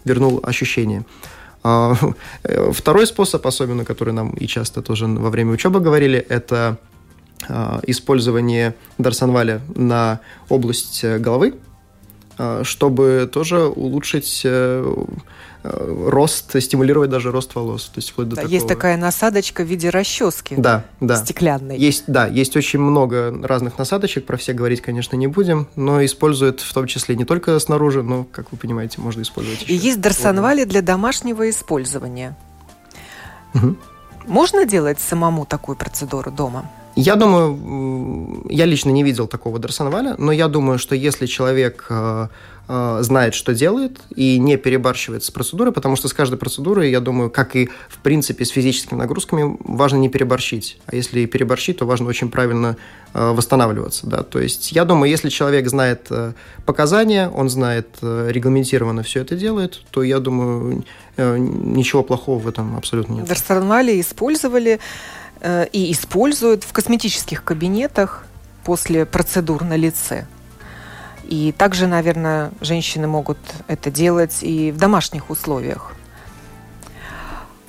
[0.03, 1.05] вернул ощущение.
[1.63, 1.95] А,
[2.71, 6.77] второй способ, особенно который нам и часто тоже во время учебы говорили, это
[7.47, 10.19] а, использование Дарсанваля на
[10.49, 11.55] область головы,
[12.37, 15.05] а, чтобы тоже улучшить э, э,
[15.63, 17.85] рост, стимулировать даже рост волос.
[17.85, 18.53] То есть, вплоть до да, такого...
[18.53, 20.55] Есть такая насадочка в виде расчески.
[20.55, 21.17] Да, да.
[21.17, 21.77] Стеклянной.
[21.77, 26.61] Есть, да, есть очень много разных насадочек, про все говорить, конечно, не будем, но используют
[26.61, 30.63] в том числе не только снаружи, но, как вы понимаете, можно использовать И есть дарсонвали
[30.63, 32.37] для домашнего использования.
[33.53, 33.75] Угу.
[34.27, 36.69] Можно делать самому такую процедуру дома?
[36.95, 42.27] Я думаю, я лично не видел такого Дарсонваля, но я думаю, что если человек э,
[42.67, 46.99] э, знает, что делает, и не перебарщивает с процедурой, потому что с каждой процедурой, я
[46.99, 50.79] думаю, как и в принципе с физическими нагрузками, важно не переборщить.
[50.87, 52.75] А если переборщить, то важно очень правильно
[53.13, 54.07] э, восстанавливаться.
[54.07, 54.23] Да?
[54.23, 56.09] То есть я думаю, если человек знает
[56.65, 60.83] показания, он знает регламентированно все это делает, то я думаю,
[61.17, 63.25] ничего плохого в этом абсолютно нет.
[63.27, 64.79] Дарсонвали использовали
[65.43, 68.25] и используют в косметических кабинетах
[68.63, 70.25] после процедур на лице.
[71.23, 75.93] И также, наверное, женщины могут это делать и в домашних условиях.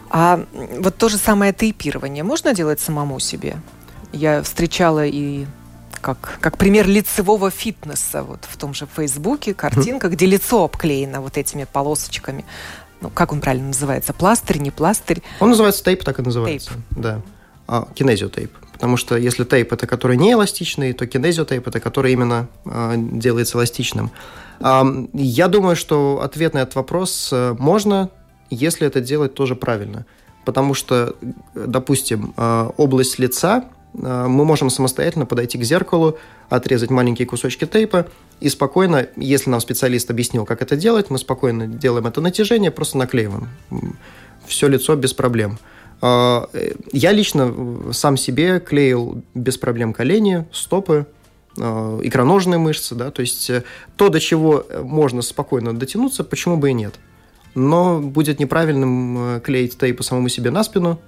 [0.08, 0.44] А
[0.78, 3.56] вот то же самое тейпирование можно делать самому себе?
[4.12, 5.46] Я встречала и
[6.00, 11.36] как, как пример лицевого фитнеса вот в том же Фейсбуке, картинка, где лицо обклеено вот
[11.36, 12.44] этими полосочками.
[13.00, 14.12] Ну, как он правильно называется?
[14.12, 15.22] Пластырь, не пластырь?
[15.38, 16.70] Он называется тейп, так и называется.
[16.70, 16.82] Тейп.
[16.90, 17.22] Да
[17.94, 18.52] кинезиотейп.
[18.72, 23.58] Потому что если тейп это который не эластичный, то кинезиотейп это который именно а, делается
[23.58, 24.10] эластичным.
[24.60, 28.10] А, я думаю, что ответ на этот вопрос э, можно,
[28.48, 30.06] если это делать тоже правильно.
[30.44, 31.14] Потому что,
[31.54, 33.64] допустим, а, область лица
[34.02, 38.06] а, мы можем самостоятельно подойти к зеркалу, отрезать маленькие кусочки тейпа
[38.40, 42.98] и спокойно, если нам специалист объяснил, как это делать, мы спокойно делаем это натяжение, просто
[42.98, 43.48] наклеиваем
[44.46, 45.58] все лицо без проблем.
[46.00, 46.48] А,
[46.92, 51.06] я лично сам себе клеил без проблем колени, стопы,
[51.58, 53.64] а, икроножные мышцы, да, то есть э,
[53.96, 56.94] то, до чего можно спокойно дотянуться, почему бы и нет.
[57.54, 61.00] Но будет неправильным э, клеить тейпы самому себе на спину,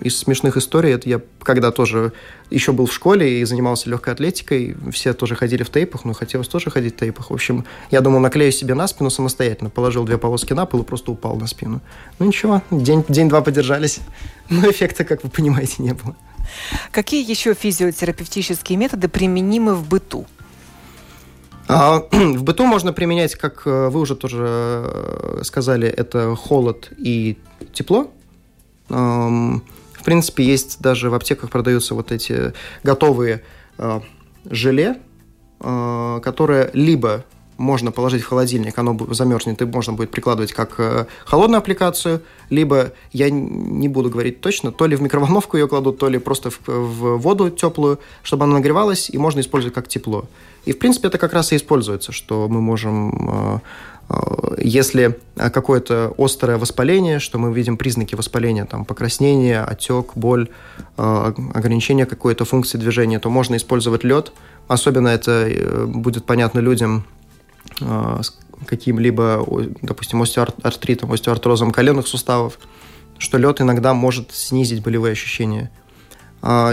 [0.00, 2.12] из смешных историй, это я когда тоже
[2.50, 6.48] еще был в школе и занимался легкой атлетикой, все тоже ходили в тейпах, но хотелось
[6.48, 7.30] тоже ходить в тейпах.
[7.30, 10.84] В общем, я думал, наклею себе на спину самостоятельно, положил две полоски на пол и
[10.84, 11.80] просто упал на спину.
[12.18, 14.00] Ну ничего, день, день-два подержались,
[14.50, 16.14] но эффекта, как вы понимаете, не было.
[16.90, 20.26] Какие еще физиотерапевтические методы применимы в быту?
[21.68, 27.38] А, в быту можно применять, как э, вы уже тоже э, сказали, это холод и
[27.72, 28.12] тепло.
[28.88, 33.42] В принципе, есть даже в аптеках продаются вот эти готовые
[33.78, 34.02] а,
[34.44, 34.98] желе,
[35.60, 37.24] а, которые либо
[37.56, 42.20] можно положить в холодильник, оно замерзнет, и можно будет прикладывать как э, холодную аппликацию,
[42.50, 46.50] либо, я не буду говорить точно, то ли в микроволновку ее кладут, то ли просто
[46.50, 50.24] в, в воду теплую, чтобы она нагревалась, и можно использовать как тепло.
[50.64, 53.58] И, в принципе, это как раз и используется, что мы можем Э,
[54.58, 60.48] если какое-то острое воспаление, что мы видим признаки воспаления, там, покраснение, отек, боль,
[60.96, 64.32] э, ограничение какой-то функции движения, то можно использовать лед.
[64.68, 67.04] Особенно это э, будет понятно людям
[67.80, 69.44] с каким-либо,
[69.82, 72.58] допустим, остеоартритом, остеоартрозом коленных суставов,
[73.18, 75.72] что лед иногда может снизить болевые ощущения.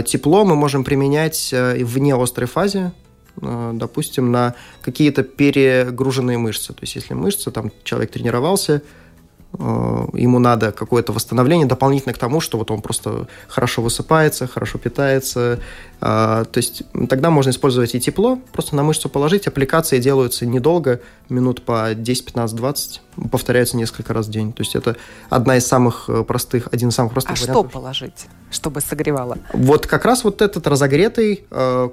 [0.06, 3.01] Тепло мы можем применять вне острой фазе, Э,
[3.38, 6.74] допустим, на какие-то перегруженные мышцы.
[6.74, 9.11] То есть, если мышцы, там человек тренировался, Э,
[9.58, 15.60] ему надо какое-то восстановление дополнительно к тому, что вот он просто хорошо высыпается, хорошо питается.
[16.00, 19.48] Э, то есть тогда можно использовать и тепло, просто на мышцу положить.
[19.48, 24.54] Аппликации делаются недолго, минут по 10, 15, 20, повторяются несколько раз в день.
[24.54, 24.96] То есть это
[25.30, 27.72] одна из самых э, простых, один из самых простых а вариантов.
[27.72, 29.38] что положить, чтобы согревало?
[29.54, 31.44] Вот как раз вот этот разогретый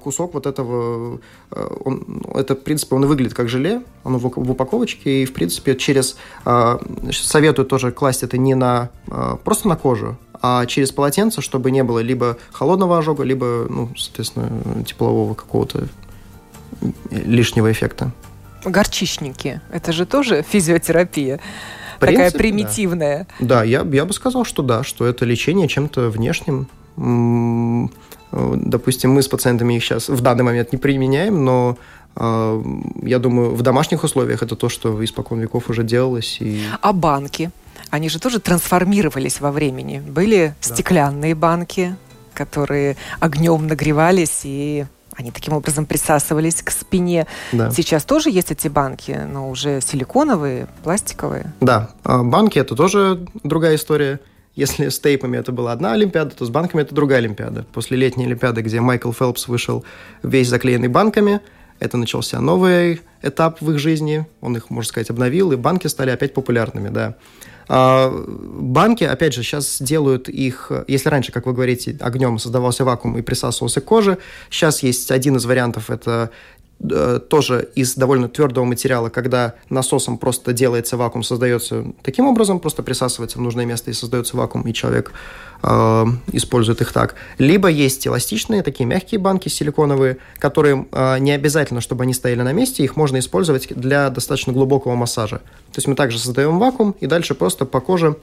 [0.02, 5.24] кусок вот этого, он, это, в принципе, он выглядит как желе, он в упаковочке, и,
[5.24, 6.16] в принципе, через
[7.10, 11.70] совет советую тоже класть это не на а, просто на кожу, а через полотенце, чтобы
[11.70, 15.88] не было либо холодного ожога, либо, ну, соответственно, теплового какого-то
[17.10, 18.12] лишнего эффекта.
[18.64, 19.60] Горчичники.
[19.72, 21.40] Это же тоже физиотерапия.
[21.98, 23.26] Принципе, такая примитивная.
[23.40, 26.68] Да, да я, я бы сказал, что да, что это лечение чем-то внешним.
[28.30, 31.78] Допустим, мы с пациентами их сейчас в данный момент не применяем, но
[32.18, 36.38] я думаю, в домашних условиях это то, что испокон веков уже делалось.
[36.40, 36.60] И...
[36.80, 37.50] А банки?
[37.90, 40.02] Они же тоже трансформировались во времени.
[40.06, 40.74] Были да.
[40.74, 41.94] стеклянные банки,
[42.34, 44.86] которые огнем нагревались и
[45.18, 47.26] они таким образом присасывались к спине.
[47.50, 47.72] Да.
[47.72, 51.52] Сейчас тоже есть эти банки, но уже силиконовые, пластиковые.
[51.60, 54.20] Да, а банки это тоже другая история.
[54.54, 57.66] Если с тейпами это была одна Олимпиада, то с банками это другая Олимпиада.
[57.72, 59.84] После летней Олимпиады, где Майкл Фелпс вышел
[60.22, 61.40] весь заклеенный банками,
[61.80, 64.26] это начался новый этап в их жизни.
[64.40, 67.16] Он их, можно сказать, обновил, и банки стали опять популярными, да.
[67.68, 73.18] А, банки, опять же, сейчас делают их, если раньше, как вы говорите, огнем создавался вакуум
[73.18, 74.18] и присасывался к коже,
[74.50, 76.30] сейчас есть один из вариантов, это
[76.80, 83.38] тоже из довольно твердого материала, когда насосом просто делается вакуум, создается таким образом, просто присасывается
[83.38, 85.12] в нужное место и создается вакуум, и человек
[85.62, 87.16] э, использует их так.
[87.38, 92.52] Либо есть эластичные, такие мягкие банки силиконовые, которые э, не обязательно, чтобы они стояли на
[92.52, 95.38] месте, их можно использовать для достаточно глубокого массажа.
[95.38, 98.16] То есть мы также создаем вакуум, и дальше просто по коже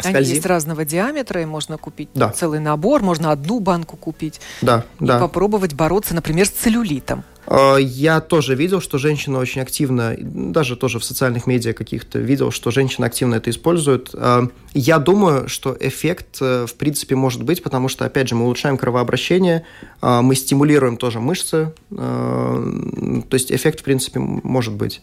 [0.00, 0.16] Скользи.
[0.16, 2.30] Они есть разного диаметра, и можно купить да.
[2.30, 4.40] целый набор, можно одну банку купить.
[4.60, 5.20] Да, и да.
[5.20, 7.22] попробовать бороться, например, с целлюлитом.
[7.46, 12.50] А, я тоже видел, что женщины очень активно, даже тоже в социальных медиа каких-то видел,
[12.50, 14.10] что женщины активно это используют.
[14.14, 18.44] А, я думаю, что эффект э, в принципе может быть, потому что, опять же, мы
[18.44, 19.64] улучшаем кровообращение,
[20.02, 25.00] мы стимулируем тоже мышцы, то есть эффект, в принципе, может быть.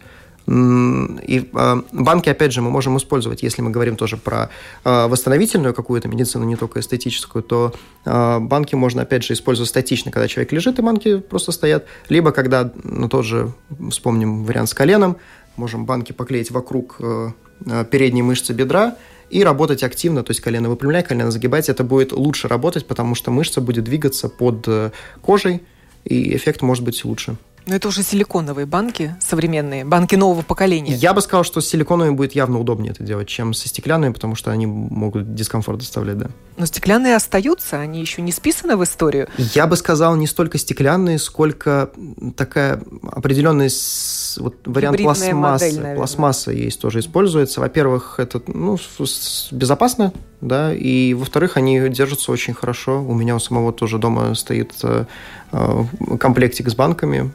[0.48, 4.50] И э, банки, опять же, мы можем использовать, если мы говорим тоже про
[4.84, 7.74] э, восстановительную какую-то медицину, не только эстетическую, то
[8.06, 11.86] э, банки можно, опять же, использовать статично, когда человек лежит, и банки просто стоят.
[12.10, 13.54] Либо когда, ну, тот же,
[13.92, 15.18] вспомним вариант с коленом,
[15.58, 16.98] можем банки поклеить вокруг
[17.92, 18.96] передней мышцы бедра,
[19.30, 23.32] и работать активно, то есть колено выпрямлять, колено загибать, это будет лучше работать, потому что
[23.32, 24.68] мышца будет двигаться под
[25.22, 25.62] кожей,
[26.04, 27.38] и эффект может быть лучше.
[27.66, 30.96] Но это уже силиконовые банки современные, банки нового поколения.
[30.96, 34.36] Я бы сказал, что с силиконовыми будет явно удобнее это делать, чем со стеклянными, потому
[34.36, 36.28] что они могут дискомфорт доставлять, да.
[36.58, 39.28] Но стеклянные остаются, они еще не списаны в историю?
[39.38, 41.92] Я бы сказал, не столько стеклянные, сколько
[42.36, 43.70] такая определенная
[44.38, 45.80] вот, вариант Гибридная пластмассы.
[45.80, 47.62] Модель, пластмасса есть тоже используется.
[47.62, 48.78] Во-первых, это ну,
[49.52, 53.04] безопасно, да, и во-вторых, они держатся очень хорошо.
[53.04, 55.06] У меня у самого тоже дома стоит э,
[55.52, 55.86] э
[56.20, 57.32] комплектик с банками,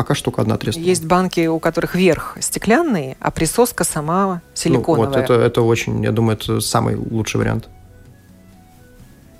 [0.00, 0.86] пока штука одна треснула.
[0.86, 5.10] Есть банки, у которых верх стеклянный, а присоска сама силиконовая.
[5.10, 7.68] Ну, вот это, это очень, я думаю, это самый лучший вариант.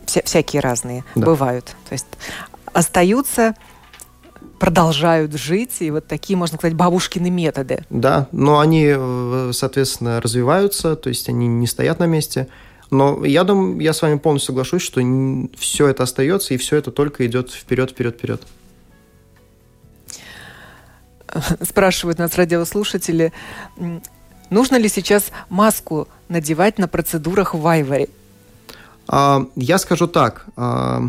[0.04, 1.24] Вся, всякие разные да.
[1.24, 1.64] бывают.
[1.88, 2.04] То есть
[2.74, 3.54] остаются
[4.58, 7.86] продолжают жить, и вот такие, можно сказать, бабушкины методы.
[7.88, 12.48] Да, но они, э, соответственно, развиваются, то есть они не стоят на месте.
[12.90, 15.00] Но я думаю, я с вами полностью соглашусь, что
[15.56, 18.42] все это остается, и все это только идет вперед, вперед, вперед.
[21.62, 23.32] спрашивают нас радиослушатели,
[24.50, 28.08] нужно ли сейчас маску надевать на процедурах в Вайваре?
[29.08, 30.46] А, я скажу так.
[30.56, 31.02] А,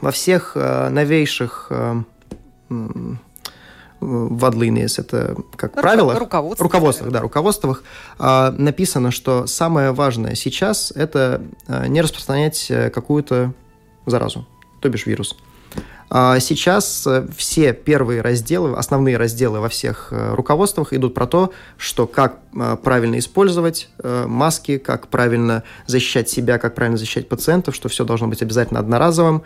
[0.00, 1.72] во всех а, новейших
[4.00, 7.82] вадлинес, это как Ру- правило, руководствах, руководствах, да, руководствах
[8.20, 13.54] написано, что самое важное сейчас это не распространять э, какую-то
[14.06, 14.46] заразу,
[14.80, 15.34] то бишь вирус.
[16.10, 21.52] А сейчас э, все первые разделы, основные разделы во всех э, руководствах идут про то,
[21.76, 27.88] что как э, правильно использовать маски, как правильно защищать себя, как правильно защищать пациентов, что
[27.88, 29.42] все должно быть обязательно одноразовым,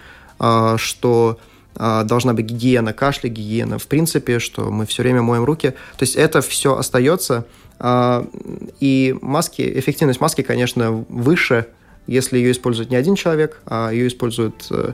[0.77, 1.39] что
[1.75, 5.71] должна быть гигиена кашля, гигиена в принципе, что мы все время моем руки.
[5.71, 7.47] То есть это все остается.
[8.81, 11.67] И маски, эффективность маски, конечно, выше
[12.07, 14.93] если ее использует не один человек, а ее используют э,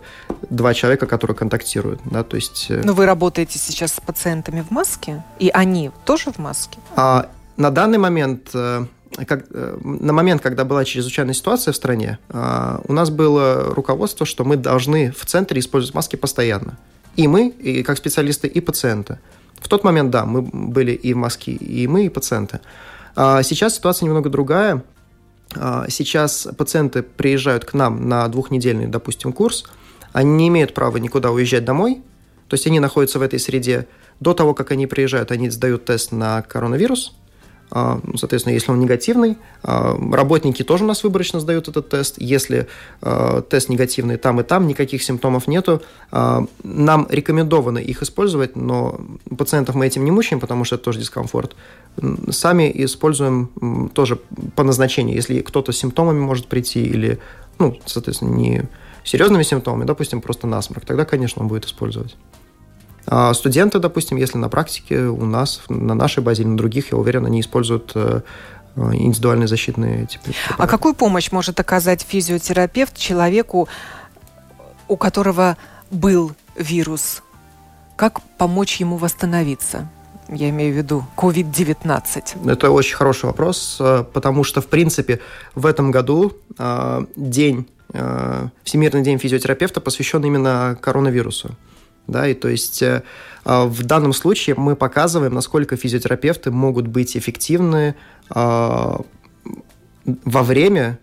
[0.51, 2.01] два человека, которые контактируют.
[2.05, 2.67] Да, то есть...
[2.69, 6.79] Э, Но вы работаете сейчас с пациентами в маске, и они тоже в маске?
[6.97, 8.85] А, на данный момент э,
[9.27, 14.57] как, на момент, когда была чрезвычайная ситуация в стране, у нас было руководство, что мы
[14.57, 16.77] должны в центре использовать маски постоянно.
[17.17, 19.19] И мы, и как специалисты, и пациенты.
[19.61, 22.61] В тот момент, да, мы были и в маске, и мы, и пациенты.
[23.17, 24.85] А сейчас ситуация немного другая.
[25.57, 29.65] А, сейчас пациенты приезжают к нам на двухнедельный, допустим, курс,
[30.13, 32.03] они не имеют права никуда уезжать домой,
[32.49, 33.87] то есть они находятся в этой среде.
[34.21, 37.15] До того, как они приезжают, они сдают тест на коронавирус–
[37.71, 42.15] соответственно, если он негативный, а, работники тоже у нас выборочно сдают этот тест.
[42.19, 42.67] Если
[43.03, 49.01] а, тест негативный там и там, никаких симптомов нету, нам рекомендовано их использовать, но
[49.37, 51.55] пациентов мы этим не мучаем, потому что это тоже дискомфорт.
[52.31, 54.17] Сами используем тоже
[54.55, 55.17] по назначению.
[55.17, 57.19] Если кто-то с симптомами может прийти или,
[57.59, 58.69] ну, соответственно, не
[59.05, 62.17] серьезными симптомами, допустим, просто насморк, тогда, конечно, он будет использовать.
[63.11, 66.99] А студенты, допустим, если на практике у нас, на нашей базе или на других, я
[66.99, 68.21] уверен, они используют э,
[68.77, 70.33] индивидуальные защитные типы.
[70.59, 73.69] А какую помощь может оказать физиотерапевт человеку,
[74.89, 75.57] у которого
[75.91, 77.23] был вирус
[77.99, 79.89] как помочь ему восстановиться?
[80.29, 82.49] Я имею в виду COVID-19.
[82.49, 85.21] Это очень хороший вопрос, э, потому что, в принципе,
[85.57, 91.57] в этом году э, день, э, Всемирный день физиотерапевта посвящен именно коронавирусу.
[92.09, 92.83] Да, и то есть
[93.45, 97.95] в данном случае мы показываем, насколько физиотерапевты могут быть эффективны
[98.29, 99.05] во
[100.25, 100.99] время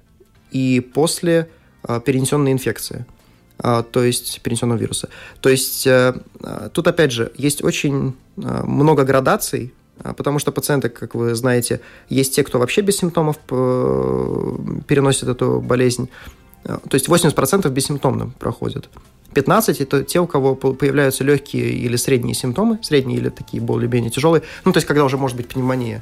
[0.51, 1.49] и после
[1.85, 3.05] перенесенной инфекции.
[3.57, 5.09] А, то есть перенесенного вируса.
[5.39, 9.73] То есть э, а, тут, опять же, есть очень а, много градаций,
[10.17, 11.79] потому что пациенты, как вы знаете,
[12.09, 16.09] есть те, кто вообще без симптомов э, переносит эту болезнь.
[16.63, 18.89] То есть 80% бессимптомно проходят.
[19.35, 24.41] 15– это те, у кого появляются легкие или средние симптомы, средние или такие более-менее тяжелые,
[24.63, 26.01] ну, то есть когда уже может быть пневмония.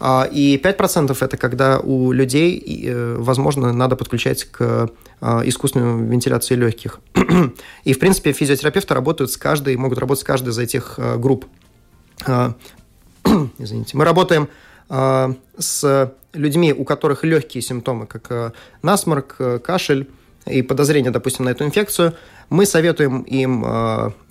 [0.00, 6.54] А, и 5% это когда у людей, э, возможно, надо подключать к а, искусственной вентиляции
[6.54, 7.00] легких.
[7.84, 11.46] И, в принципе, физиотерапевты работают с каждой, могут работать с каждой из этих э, групп.
[12.26, 12.54] А,
[13.58, 13.96] извините.
[13.96, 14.48] Мы работаем
[15.56, 20.10] с людьми, у которых легкие симптомы, как э, насморк, кашель
[20.46, 22.14] и подозрение, допустим, на эту инфекцию.
[22.50, 23.64] Мы советуем им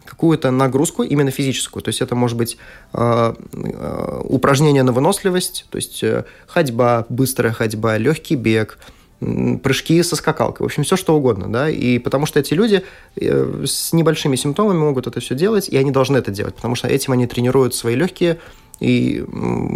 [0.05, 1.81] какую-то нагрузку, именно физическую.
[1.81, 2.57] То есть это может быть
[2.93, 8.77] э, э, упражнение на выносливость, то есть э, ходьба, быстрая ходьба, легкий бег,
[9.19, 12.83] прыжки со скакалкой, в общем, все что угодно, да, и потому что эти люди
[13.15, 16.87] э, с небольшими симптомами могут это все делать, и они должны это делать, потому что
[16.87, 18.39] этим они тренируют свои легкие,
[18.79, 19.23] и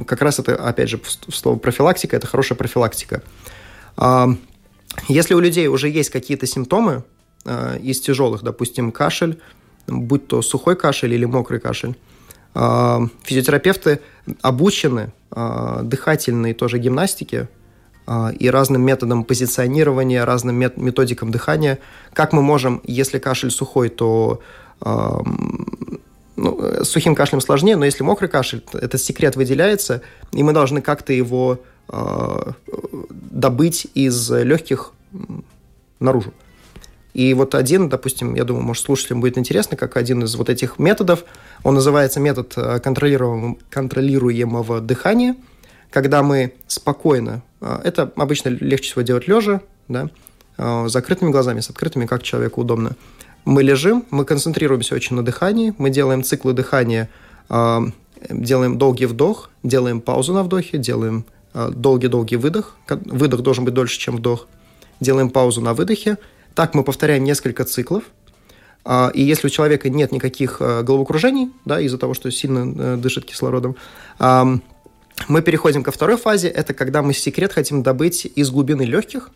[0.05, 3.21] как раз это, опять же, слово профилактика, это хорошая профилактика.
[3.95, 4.29] А,
[5.07, 7.01] если у людей уже есть какие-то симптомы э,
[7.81, 9.39] из тяжелых, допустим, кашель,
[9.87, 11.95] будь то сухой кашель или мокрый кашель.
[12.59, 13.99] А, физиотерапевты
[14.41, 17.49] обучены а, дыхательной тоже гимнастике
[18.39, 21.77] и разным методам позиционирования, разным методикам дыхания.
[22.13, 24.39] Как мы можем, если кашель сухой, то
[24.79, 31.11] ну, сухим кашлем сложнее, но если мокрый кашель, этот секрет выделяется, и мы должны как-то
[31.11, 31.59] его
[33.09, 34.93] добыть из легких
[35.99, 36.33] наружу.
[37.17, 40.77] И вот один, допустим, я думаю, может, слушателям будет интересно, как один из вот этих
[40.77, 41.23] методов,
[41.63, 45.35] он называется метод э, контролируемого, контролируемого дыхания,
[45.89, 50.11] когда мы спокойно, э, это обычно легче всего делать лежа, да,
[50.59, 52.91] э, с закрытыми глазами, с открытыми, как человеку удобно.
[53.45, 57.09] Мы лежим, мы концентрируемся очень на дыхании, мы делаем циклы дыхания,
[58.29, 62.75] делаем долгий вдох, делаем паузу на вдохе, делаем долгий-долгий выдох.
[62.87, 64.47] Выдох должен быть дольше, чем вдох.
[64.99, 66.17] Делаем паузу на выдохе,
[66.57, 68.03] так мы повторяем несколько циклов.
[68.83, 72.97] А, и если у человека нет никаких э, головокружений, да, из-за того, что сильно э,
[72.97, 73.75] дышит кислородом,
[75.27, 76.47] мы переходим ко второй фазе.
[76.47, 79.29] Это когда мы секрет хотим добыть из глубины легких.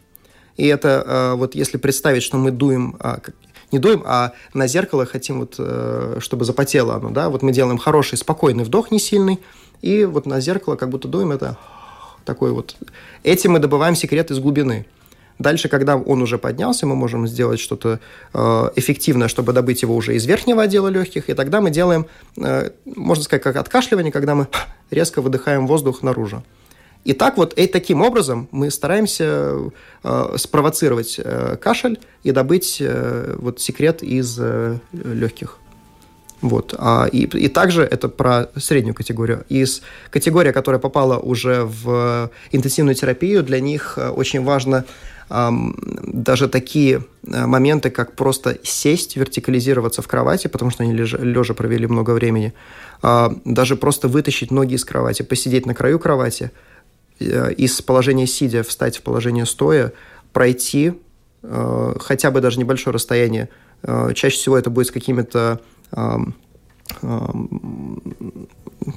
[0.58, 3.20] И это э, вот если представить, что мы дуем, а,
[3.72, 5.60] не дуем, а на зеркало хотим вот,
[6.24, 9.40] чтобы запотело оно, да, вот мы делаем хороший, спокойный вдох, не сильный,
[9.84, 11.56] и вот на зеркало как будто дуем, это
[12.26, 12.76] такой вот.
[13.22, 14.88] Этим мы добываем секрет из глубины.
[15.42, 18.00] Дальше, когда он уже поднялся, мы можем сделать что-то
[18.34, 22.06] э, эффективное, чтобы добыть его уже из верхнего отдела легких, и тогда мы делаем,
[22.38, 24.48] э, можно сказать, как откашливание, когда мы
[24.92, 26.44] резко выдыхаем воздух наружу.
[27.04, 29.56] И так вот, и таким образом мы стараемся
[30.04, 35.58] э, спровоцировать э, кашель и добыть э, вот секрет из э, легких.
[36.42, 36.74] Вот.
[36.78, 39.46] А, и, и также это про среднюю категорию.
[39.50, 44.86] Из категория, которая попала уже в интенсивную терапию, для них э, очень важно
[45.32, 51.54] даже такие э, моменты, как просто сесть, вертикализироваться в кровати, потому что они лежа, лежа
[51.54, 52.54] провели много времени,
[53.02, 56.52] а, даже просто вытащить ноги из кровати, посидеть на краю кровати,
[57.20, 59.94] э, из положения сидя встать в положение стоя,
[60.34, 60.94] пройти
[61.44, 63.50] э, хотя бы даже небольшое расстояние.
[64.14, 65.60] Чаще всего это будет с какими-то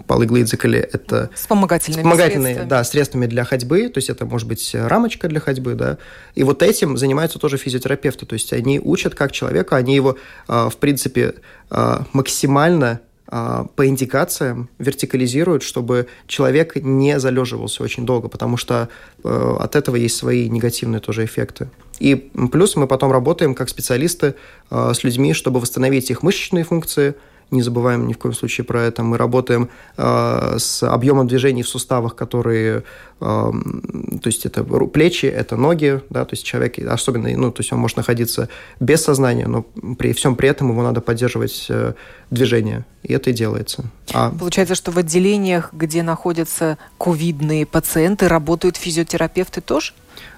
[0.06, 2.68] полыглыдзикали– это вспомогательными, вспомогательные средствами.
[2.68, 5.98] Да, средствами для ходьбы, то есть это может быть рамочка для ходьбы, да,
[6.34, 10.16] и вот этим занимаются тоже физиотерапевты, то есть они учат как человека, они его,
[10.48, 11.34] а, в принципе,
[11.70, 18.88] а, максимально а, по индикациям вертикализируют, чтобы человек не залеживался очень долго, потому что
[19.22, 21.68] от этого есть свои негативные тоже эффекты.
[21.98, 22.14] И
[22.52, 24.34] плюс мы потом работаем как специалисты
[24.70, 27.14] с людьми, чтобы восстановить их мышечные функции–
[27.50, 29.02] не забываем ни в коем случае про это.
[29.02, 32.82] Мы работаем э, с объемом движений в суставах, которые, э,
[33.20, 37.78] то есть это плечи, это ноги, да, то есть человек, особенно, ну, то есть он
[37.78, 38.48] может находиться
[38.80, 39.62] без сознания, но
[39.98, 41.94] при всем при этом его надо поддерживать э,
[42.30, 43.84] движение, и это и делается.
[44.12, 44.30] А...
[44.30, 49.92] Получается, что в отделениях, где находятся ковидные пациенты, работают физиотерапевты тоже?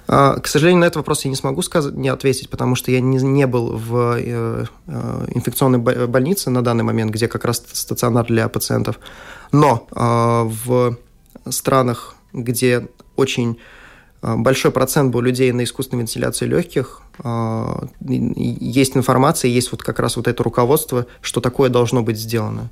[0.08, 3.00] А, к сожалению, на этот вопрос я не смогу сказать, не ответить, потому что я
[3.00, 8.26] не, не был в э, э, инфекционной больнице на данный момент, где как раз стационар
[8.26, 9.00] для пациентов.
[9.50, 10.96] Но э, в
[11.48, 13.58] странах, где очень
[14.22, 17.02] большой процент был людей на искусственной вентиляции легких,
[18.00, 22.70] есть информация, есть вот как раз вот это руководство, что такое должно быть сделано.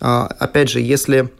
[0.00, 1.30] Опять же, если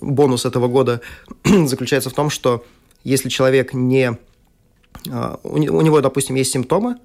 [0.00, 1.00] бонус этого года
[1.44, 2.64] заключается в том, что
[3.04, 4.18] если человек не...
[5.10, 6.96] А, у него, допустим, есть симптомы,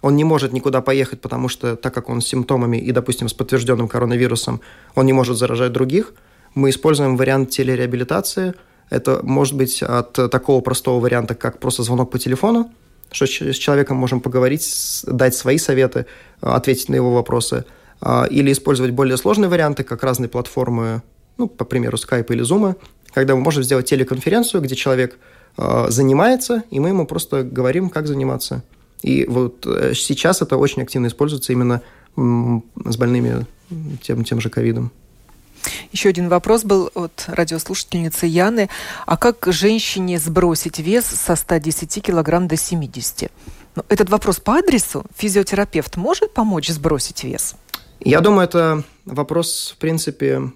[0.00, 3.34] он не может никуда поехать, потому что, так как он с симптомами и, допустим, с
[3.34, 4.60] подтвержденным коронавирусом,
[4.94, 6.12] он не может заражать других,
[6.54, 8.54] мы используем вариант телереабилитации.
[8.90, 12.70] Это может быть от такого простого варианта, как просто звонок по телефону,
[13.10, 16.06] что с человеком можем поговорить, дать свои советы,
[16.40, 17.64] ответить на его вопросы,
[18.00, 21.02] а, или использовать более сложные варианты, как разные платформы,
[21.38, 22.74] ну, по примеру, Skype или Zoom,
[23.14, 25.18] когда мы можем сделать телеконференцию, где человек
[25.56, 28.62] занимается, и мы ему просто говорим, как заниматься.
[29.02, 31.82] И вот э, сейчас это очень активно используется именно
[32.16, 33.46] с больными
[34.02, 34.92] тем, тем же ковидом.
[35.92, 38.68] Еще один вопрос был от радиослушательницы Яны.
[39.06, 43.30] А как женщине сбросить вес со 110 килограмм до 70?
[43.76, 45.04] Ну, этот вопрос по адресу.
[45.16, 47.54] Физиотерапевт может помочь сбросить вес?
[48.00, 50.52] Я думаю, это вопрос, в принципе,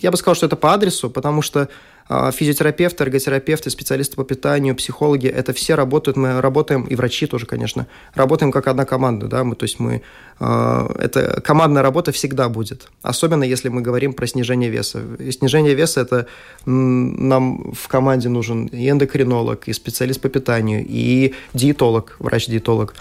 [0.00, 1.68] я бы сказал, что это по адресу, потому что
[2.08, 7.86] физиотерапевты, эрготерапевты, специалисты по питанию, психологи, это все работают, мы работаем, и врачи тоже, конечно,
[8.14, 10.02] работаем как одна команда, да, мы, то есть мы,
[10.38, 15.02] а, это командная работа всегда будет, особенно если мы говорим про снижение веса.
[15.18, 16.26] И снижение веса– это
[16.66, 22.94] нам в команде нужен и эндокринолог, и специалист по питанию, и диетолог, врач-диетолог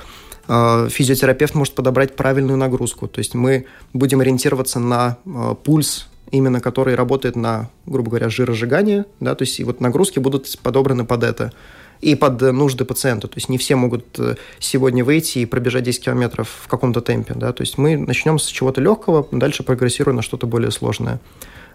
[0.47, 3.07] а, физиотерапевт может подобрать правильную нагрузку.
[3.07, 5.17] То есть мы будем ориентироваться на
[5.63, 10.57] пульс именно который работает на, грубо говоря, жиросжигание, да, то есть и вот нагрузки будут
[10.63, 11.53] подобраны под это
[12.01, 13.27] и под нужды пациента.
[13.27, 17.33] То есть не все могут э, сегодня выйти и пробежать 10 километров в каком-то темпе.
[17.35, 17.53] Да?
[17.53, 21.21] То есть мы начнем с чего-то легкого, дальше прогрессируем на что-то более сложное.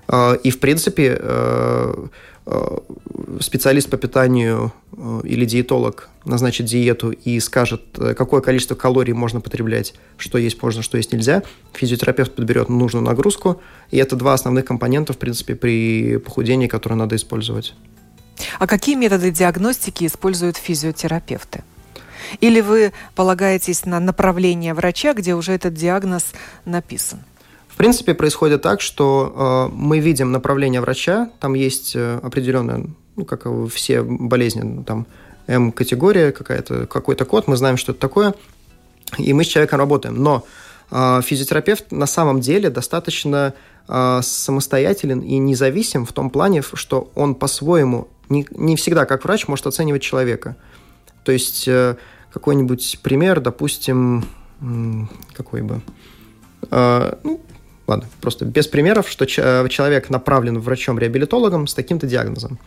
[0.08, 2.06] А, и, в принципе, э,
[2.46, 2.78] э,
[3.40, 4.72] специалист по питанию
[5.22, 7.82] или диетолог назначит диету и скажет,
[8.16, 11.42] какое количество калорий можно потреблять, что есть можно, что есть нельзя.
[11.74, 17.14] Физиотерапевт подберет нужную нагрузку, и это два основных компонента, в принципе, при похудении, которые надо
[17.14, 17.74] использовать.
[18.58, 21.62] А какие методы диагностики используют физиотерапевты?
[22.40, 26.24] Или вы полагаетесь на направление врача, где уже этот диагноз
[26.64, 27.20] написан?
[27.78, 33.46] Принципе, происходит так, что э, мы видим направление врача, там есть э, определенная, ну, как
[33.72, 35.06] все болезни, ну, там
[35.46, 38.34] М-категория, какая-то, какой-то код, мы знаем, что это такое,
[39.16, 40.20] и мы с человеком работаем.
[40.20, 40.44] Но
[40.90, 43.54] э, физиотерапевт на самом деле достаточно
[43.86, 49.46] э, самостоятелен и независим в том плане, что он по-своему, не, не всегда как врач,
[49.46, 50.56] может оценивать человека.
[51.22, 51.94] То есть э,
[52.32, 54.24] какой-нибудь пример, допустим,
[55.32, 55.80] какой бы...
[56.72, 57.40] Э, ну,
[57.88, 62.58] ладно, просто без примеров, что человек направлен врачом-реабилитологом с таким-то диагнозом.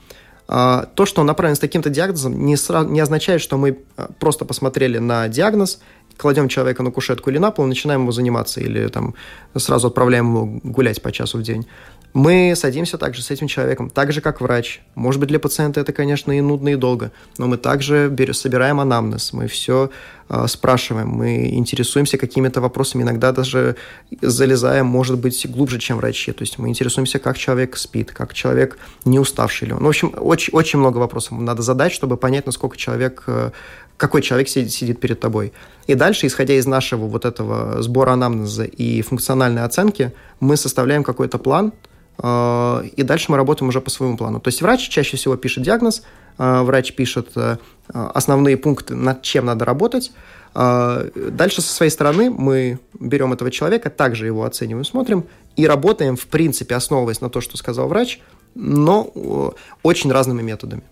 [0.47, 4.09] А, то, что он направлен с таким-то диагнозом, не, сразу, не означает, что мы а,
[4.19, 5.79] просто посмотрели на диагноз,
[6.17, 9.15] кладем человека на кушетку или на пол, начинаем ему заниматься, или там
[9.55, 11.65] сразу отправляем его гулять по часу в день.
[12.13, 14.81] Мы садимся также с этим человеком, так же, как врач.
[14.95, 18.81] Может быть, для пациента это, конечно, и нудно, и долго, но мы также берем, собираем
[18.81, 19.91] анамнез, мы все
[20.27, 23.77] э, спрашиваем, мы интересуемся какими-то вопросами, иногда даже
[24.21, 26.33] залезаем, может быть, глубже, чем врачи.
[26.33, 29.79] То есть мы интересуемся, как человек спит, как человек не уставший ли он.
[29.79, 33.51] Ну, в общем, очень, очень много вопросов надо задать, чтобы понять, насколько человек э,
[33.95, 35.53] какой человек сидит, сидит перед тобой.
[35.85, 41.37] И дальше, исходя из нашего вот этого сбора анамнеза и функциональной оценки, мы составляем какой-то
[41.37, 41.71] план,
[42.17, 44.39] и дальше мы работаем уже по своему плану.
[44.39, 46.03] То есть врач чаще всего пишет диагноз,
[46.37, 47.57] э, врач пишет э,
[47.87, 50.11] основные пункты, над чем надо работать.
[50.53, 55.23] Дальше со своей стороны мы берем этого человека, также его оцениваем, смотрим
[55.55, 58.19] и работаем, в принципе, основываясь на то, что сказал врач,
[58.53, 60.83] но очень разными методами.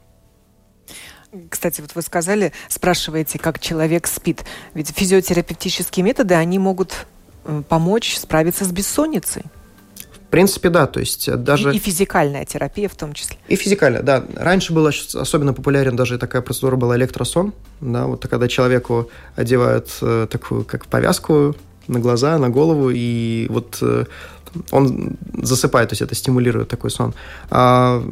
[1.49, 4.45] Кстати, вот вы сказали, спрашиваете, как человек спит.
[4.73, 7.05] Ведь физиотерапевтические методы, они могут
[7.45, 9.43] э, помочь справиться с бессонницей.
[10.29, 11.73] В принципе, да, то есть даже...
[11.73, 13.37] И, и физикальная терапия в том числе.
[13.47, 14.23] И физикальная, да.
[14.35, 17.51] Раньше была особенно популярен даже такая процедура была электросон,
[17.81, 21.55] да, вот когда человеку одевают э, такую, как повязку
[21.87, 24.05] на глаза, на голову, и вот э,
[24.71, 27.13] он засыпает, то есть это стимулирует такой сон.
[27.49, 28.03] А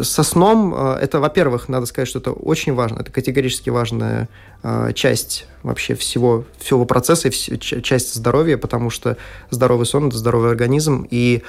[0.00, 4.28] со сном э, это, во-первых, надо сказать, что это очень важно, это категорически важная
[4.62, 9.18] э, часть вообще всего, всего процесса и часть здоровья, потому что
[9.50, 11.42] здоровый сон– это здоровый организм, и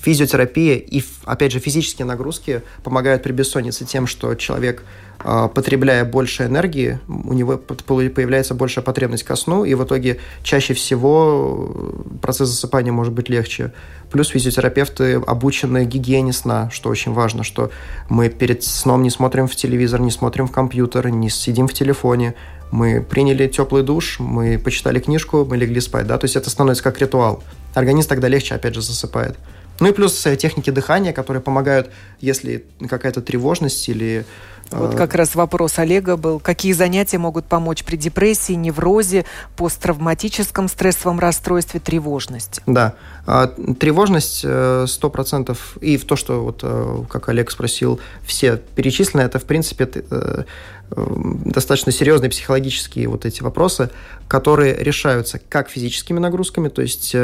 [0.00, 4.84] физиотерапия и, опять же, физические нагрузки помогают при бессоннице тем, что человек
[5.18, 11.94] потребляя больше энергии, у него появляется большая потребность ко сну, и в итоге чаще всего
[12.20, 13.72] процесс засыпания может быть легче.
[14.10, 17.70] Плюс физиотерапевты обучены гигиене сна, что очень важно, что
[18.08, 22.34] мы перед сном не смотрим в телевизор, не смотрим в компьютер, не сидим в телефоне.
[22.70, 26.82] Мы приняли теплый душ, мы почитали книжку, мы легли спать, да, то есть это становится
[26.82, 27.42] как ритуал.
[27.74, 29.36] Организм тогда легче, опять же, засыпает.
[29.80, 31.90] Ну и плюс э, техники дыхания, которые помогают,
[32.20, 34.24] если какая-то тревожность или
[34.70, 36.40] вот как раз вопрос Олега был.
[36.40, 39.24] Какие занятия могут помочь при депрессии, неврозе,
[39.56, 42.62] посттравматическом стрессовом расстройстве, тревожности?
[42.66, 42.94] Да.
[43.26, 43.48] А,
[43.78, 49.38] тревожность 100% э, и в то, что, вот, э, как Олег спросил, все перечислены, это,
[49.38, 50.44] в принципе, э,
[50.90, 53.90] достаточно серьезные психологические вот эти вопросы,
[54.28, 57.16] которые решаются как физическими нагрузками, то есть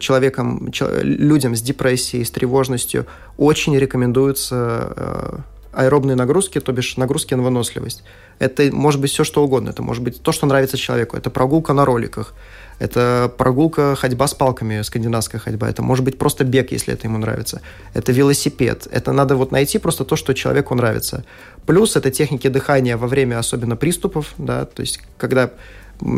[0.00, 0.70] человеком,
[1.02, 3.06] людям с депрессией, с тревожностью
[3.38, 5.44] очень рекомендуется
[5.76, 8.02] аэробные нагрузки, то бишь нагрузки на выносливость.
[8.38, 9.70] Это может быть все, что угодно.
[9.70, 11.16] Это может быть то, что нравится человеку.
[11.16, 12.34] Это прогулка на роликах.
[12.78, 15.68] Это прогулка, ходьба с палками, скандинавская ходьба.
[15.68, 17.60] Это может быть просто бег, если это ему нравится.
[17.94, 18.88] Это велосипед.
[18.90, 21.24] Это надо вот найти просто то, что человеку нравится.
[21.66, 25.50] Плюс это техники дыхания во время особенно приступов, да, то есть когда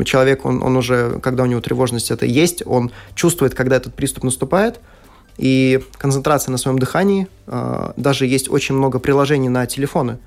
[0.04, 4.24] человек, он, он уже, когда у него тревожность это есть, он чувствует, когда этот приступ
[4.24, 4.80] наступает–
[5.38, 7.28] и концентрация на своем дыхании.
[7.46, 10.18] А, даже есть очень много приложений на телефоны,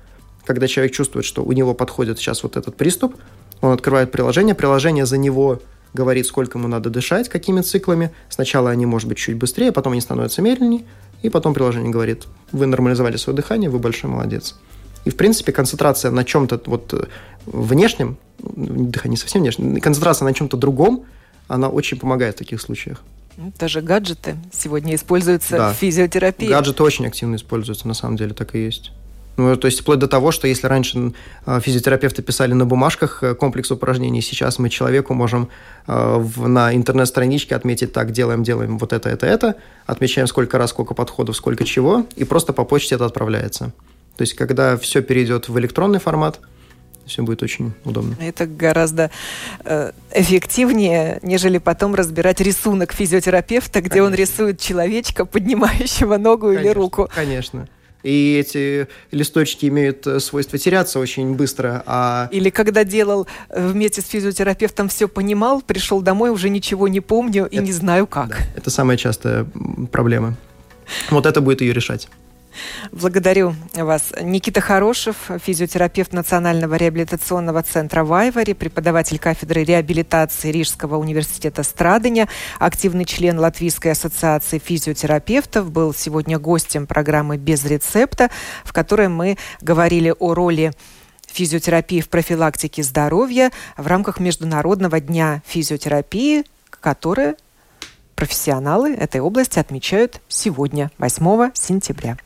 [0.44, 3.14] когда человек чувствует, что у него подходит сейчас вот этот приступ,
[3.60, 5.60] он открывает приложение, приложение за него
[5.94, 8.10] говорит, сколько ему надо дышать, какими циклами.
[8.28, 10.84] Сначала они, может быть, чуть быстрее, потом они становятся медленнее,
[11.22, 14.56] и потом приложение говорит, вы нормализовали свое дыхание, вы большой молодец.
[15.04, 17.06] И, в принципе, концентрация на чем-то вот э,
[17.46, 21.04] внешнем, дыхание совсем внешнем, концентрация на чем-то другом,
[21.48, 23.02] она очень помогает в таких случаях.
[23.36, 25.72] Даже гаджеты сегодня используются да.
[25.72, 26.48] в физиотерапии.
[26.48, 28.92] Гаджеты очень активно используются, на самом деле, так и есть.
[29.36, 31.12] Ну, то есть вплоть до того, что если раньше
[31.46, 35.48] а, физиотерапевты писали на бумажках э, комплекс упражнений, сейчас мы человеку можем
[35.86, 39.56] а, в, на интернет-страничке отметить так, делаем, делаем вот это, это, это,
[39.86, 43.72] отмечаем сколько раз, сколько подходов, сколько чего, и просто по почте это отправляется.
[44.16, 46.40] То есть когда все перейдет в электронный формат,
[47.06, 48.16] все будет очень удобно.
[48.20, 49.10] Это гораздо
[49.64, 54.06] э, эффективнее, нежели потом разбирать рисунок физиотерапевта, где конечно.
[54.06, 57.08] он рисует человечка, поднимающего ногу конечно, или руку.
[57.14, 57.68] Конечно.
[58.02, 61.82] И эти листочки имеют э, свойство теряться очень быстро.
[61.86, 62.28] А...
[62.32, 67.46] Или когда делал э, вместе с физиотерапевтом, все понимал, пришел домой, уже ничего не помню
[67.46, 68.30] и это, не знаю как.
[68.30, 69.46] Да, это самая частая
[69.92, 70.36] проблема.
[71.10, 72.08] Вот это будет ее решать.
[72.90, 74.12] Благодарю вас.
[74.20, 82.28] Никита Хорошев, физиотерапевт Национального реабилитационного центра «Вайвари», преподаватель кафедры реабилитации Рижского университета Страдания,
[82.58, 88.30] активный член Латвийской ассоциации физиотерапевтов, был сегодня гостем программы «Без рецепта»,
[88.64, 90.72] в которой мы говорили о роли
[91.26, 97.36] физиотерапии в профилактике здоровья в рамках Международного дня физиотерапии, которое
[98.14, 102.16] профессионалы этой области отмечают сегодня, 8 сентября.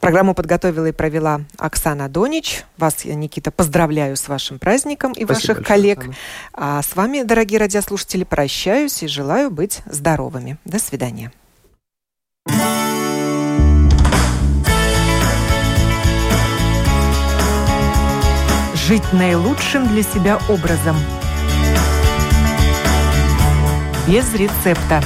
[0.00, 2.64] Программу подготовила и провела Оксана Донич.
[2.76, 5.98] Вас, Никита, поздравляю с вашим праздником и Спасибо ваших большое, коллег.
[5.98, 6.16] Оксана.
[6.52, 10.58] А с вами, дорогие радиослушатели, прощаюсь и желаю быть здоровыми.
[10.64, 11.32] До свидания.
[18.86, 20.96] Жить наилучшим для себя образом.
[24.06, 25.02] Без рецепта.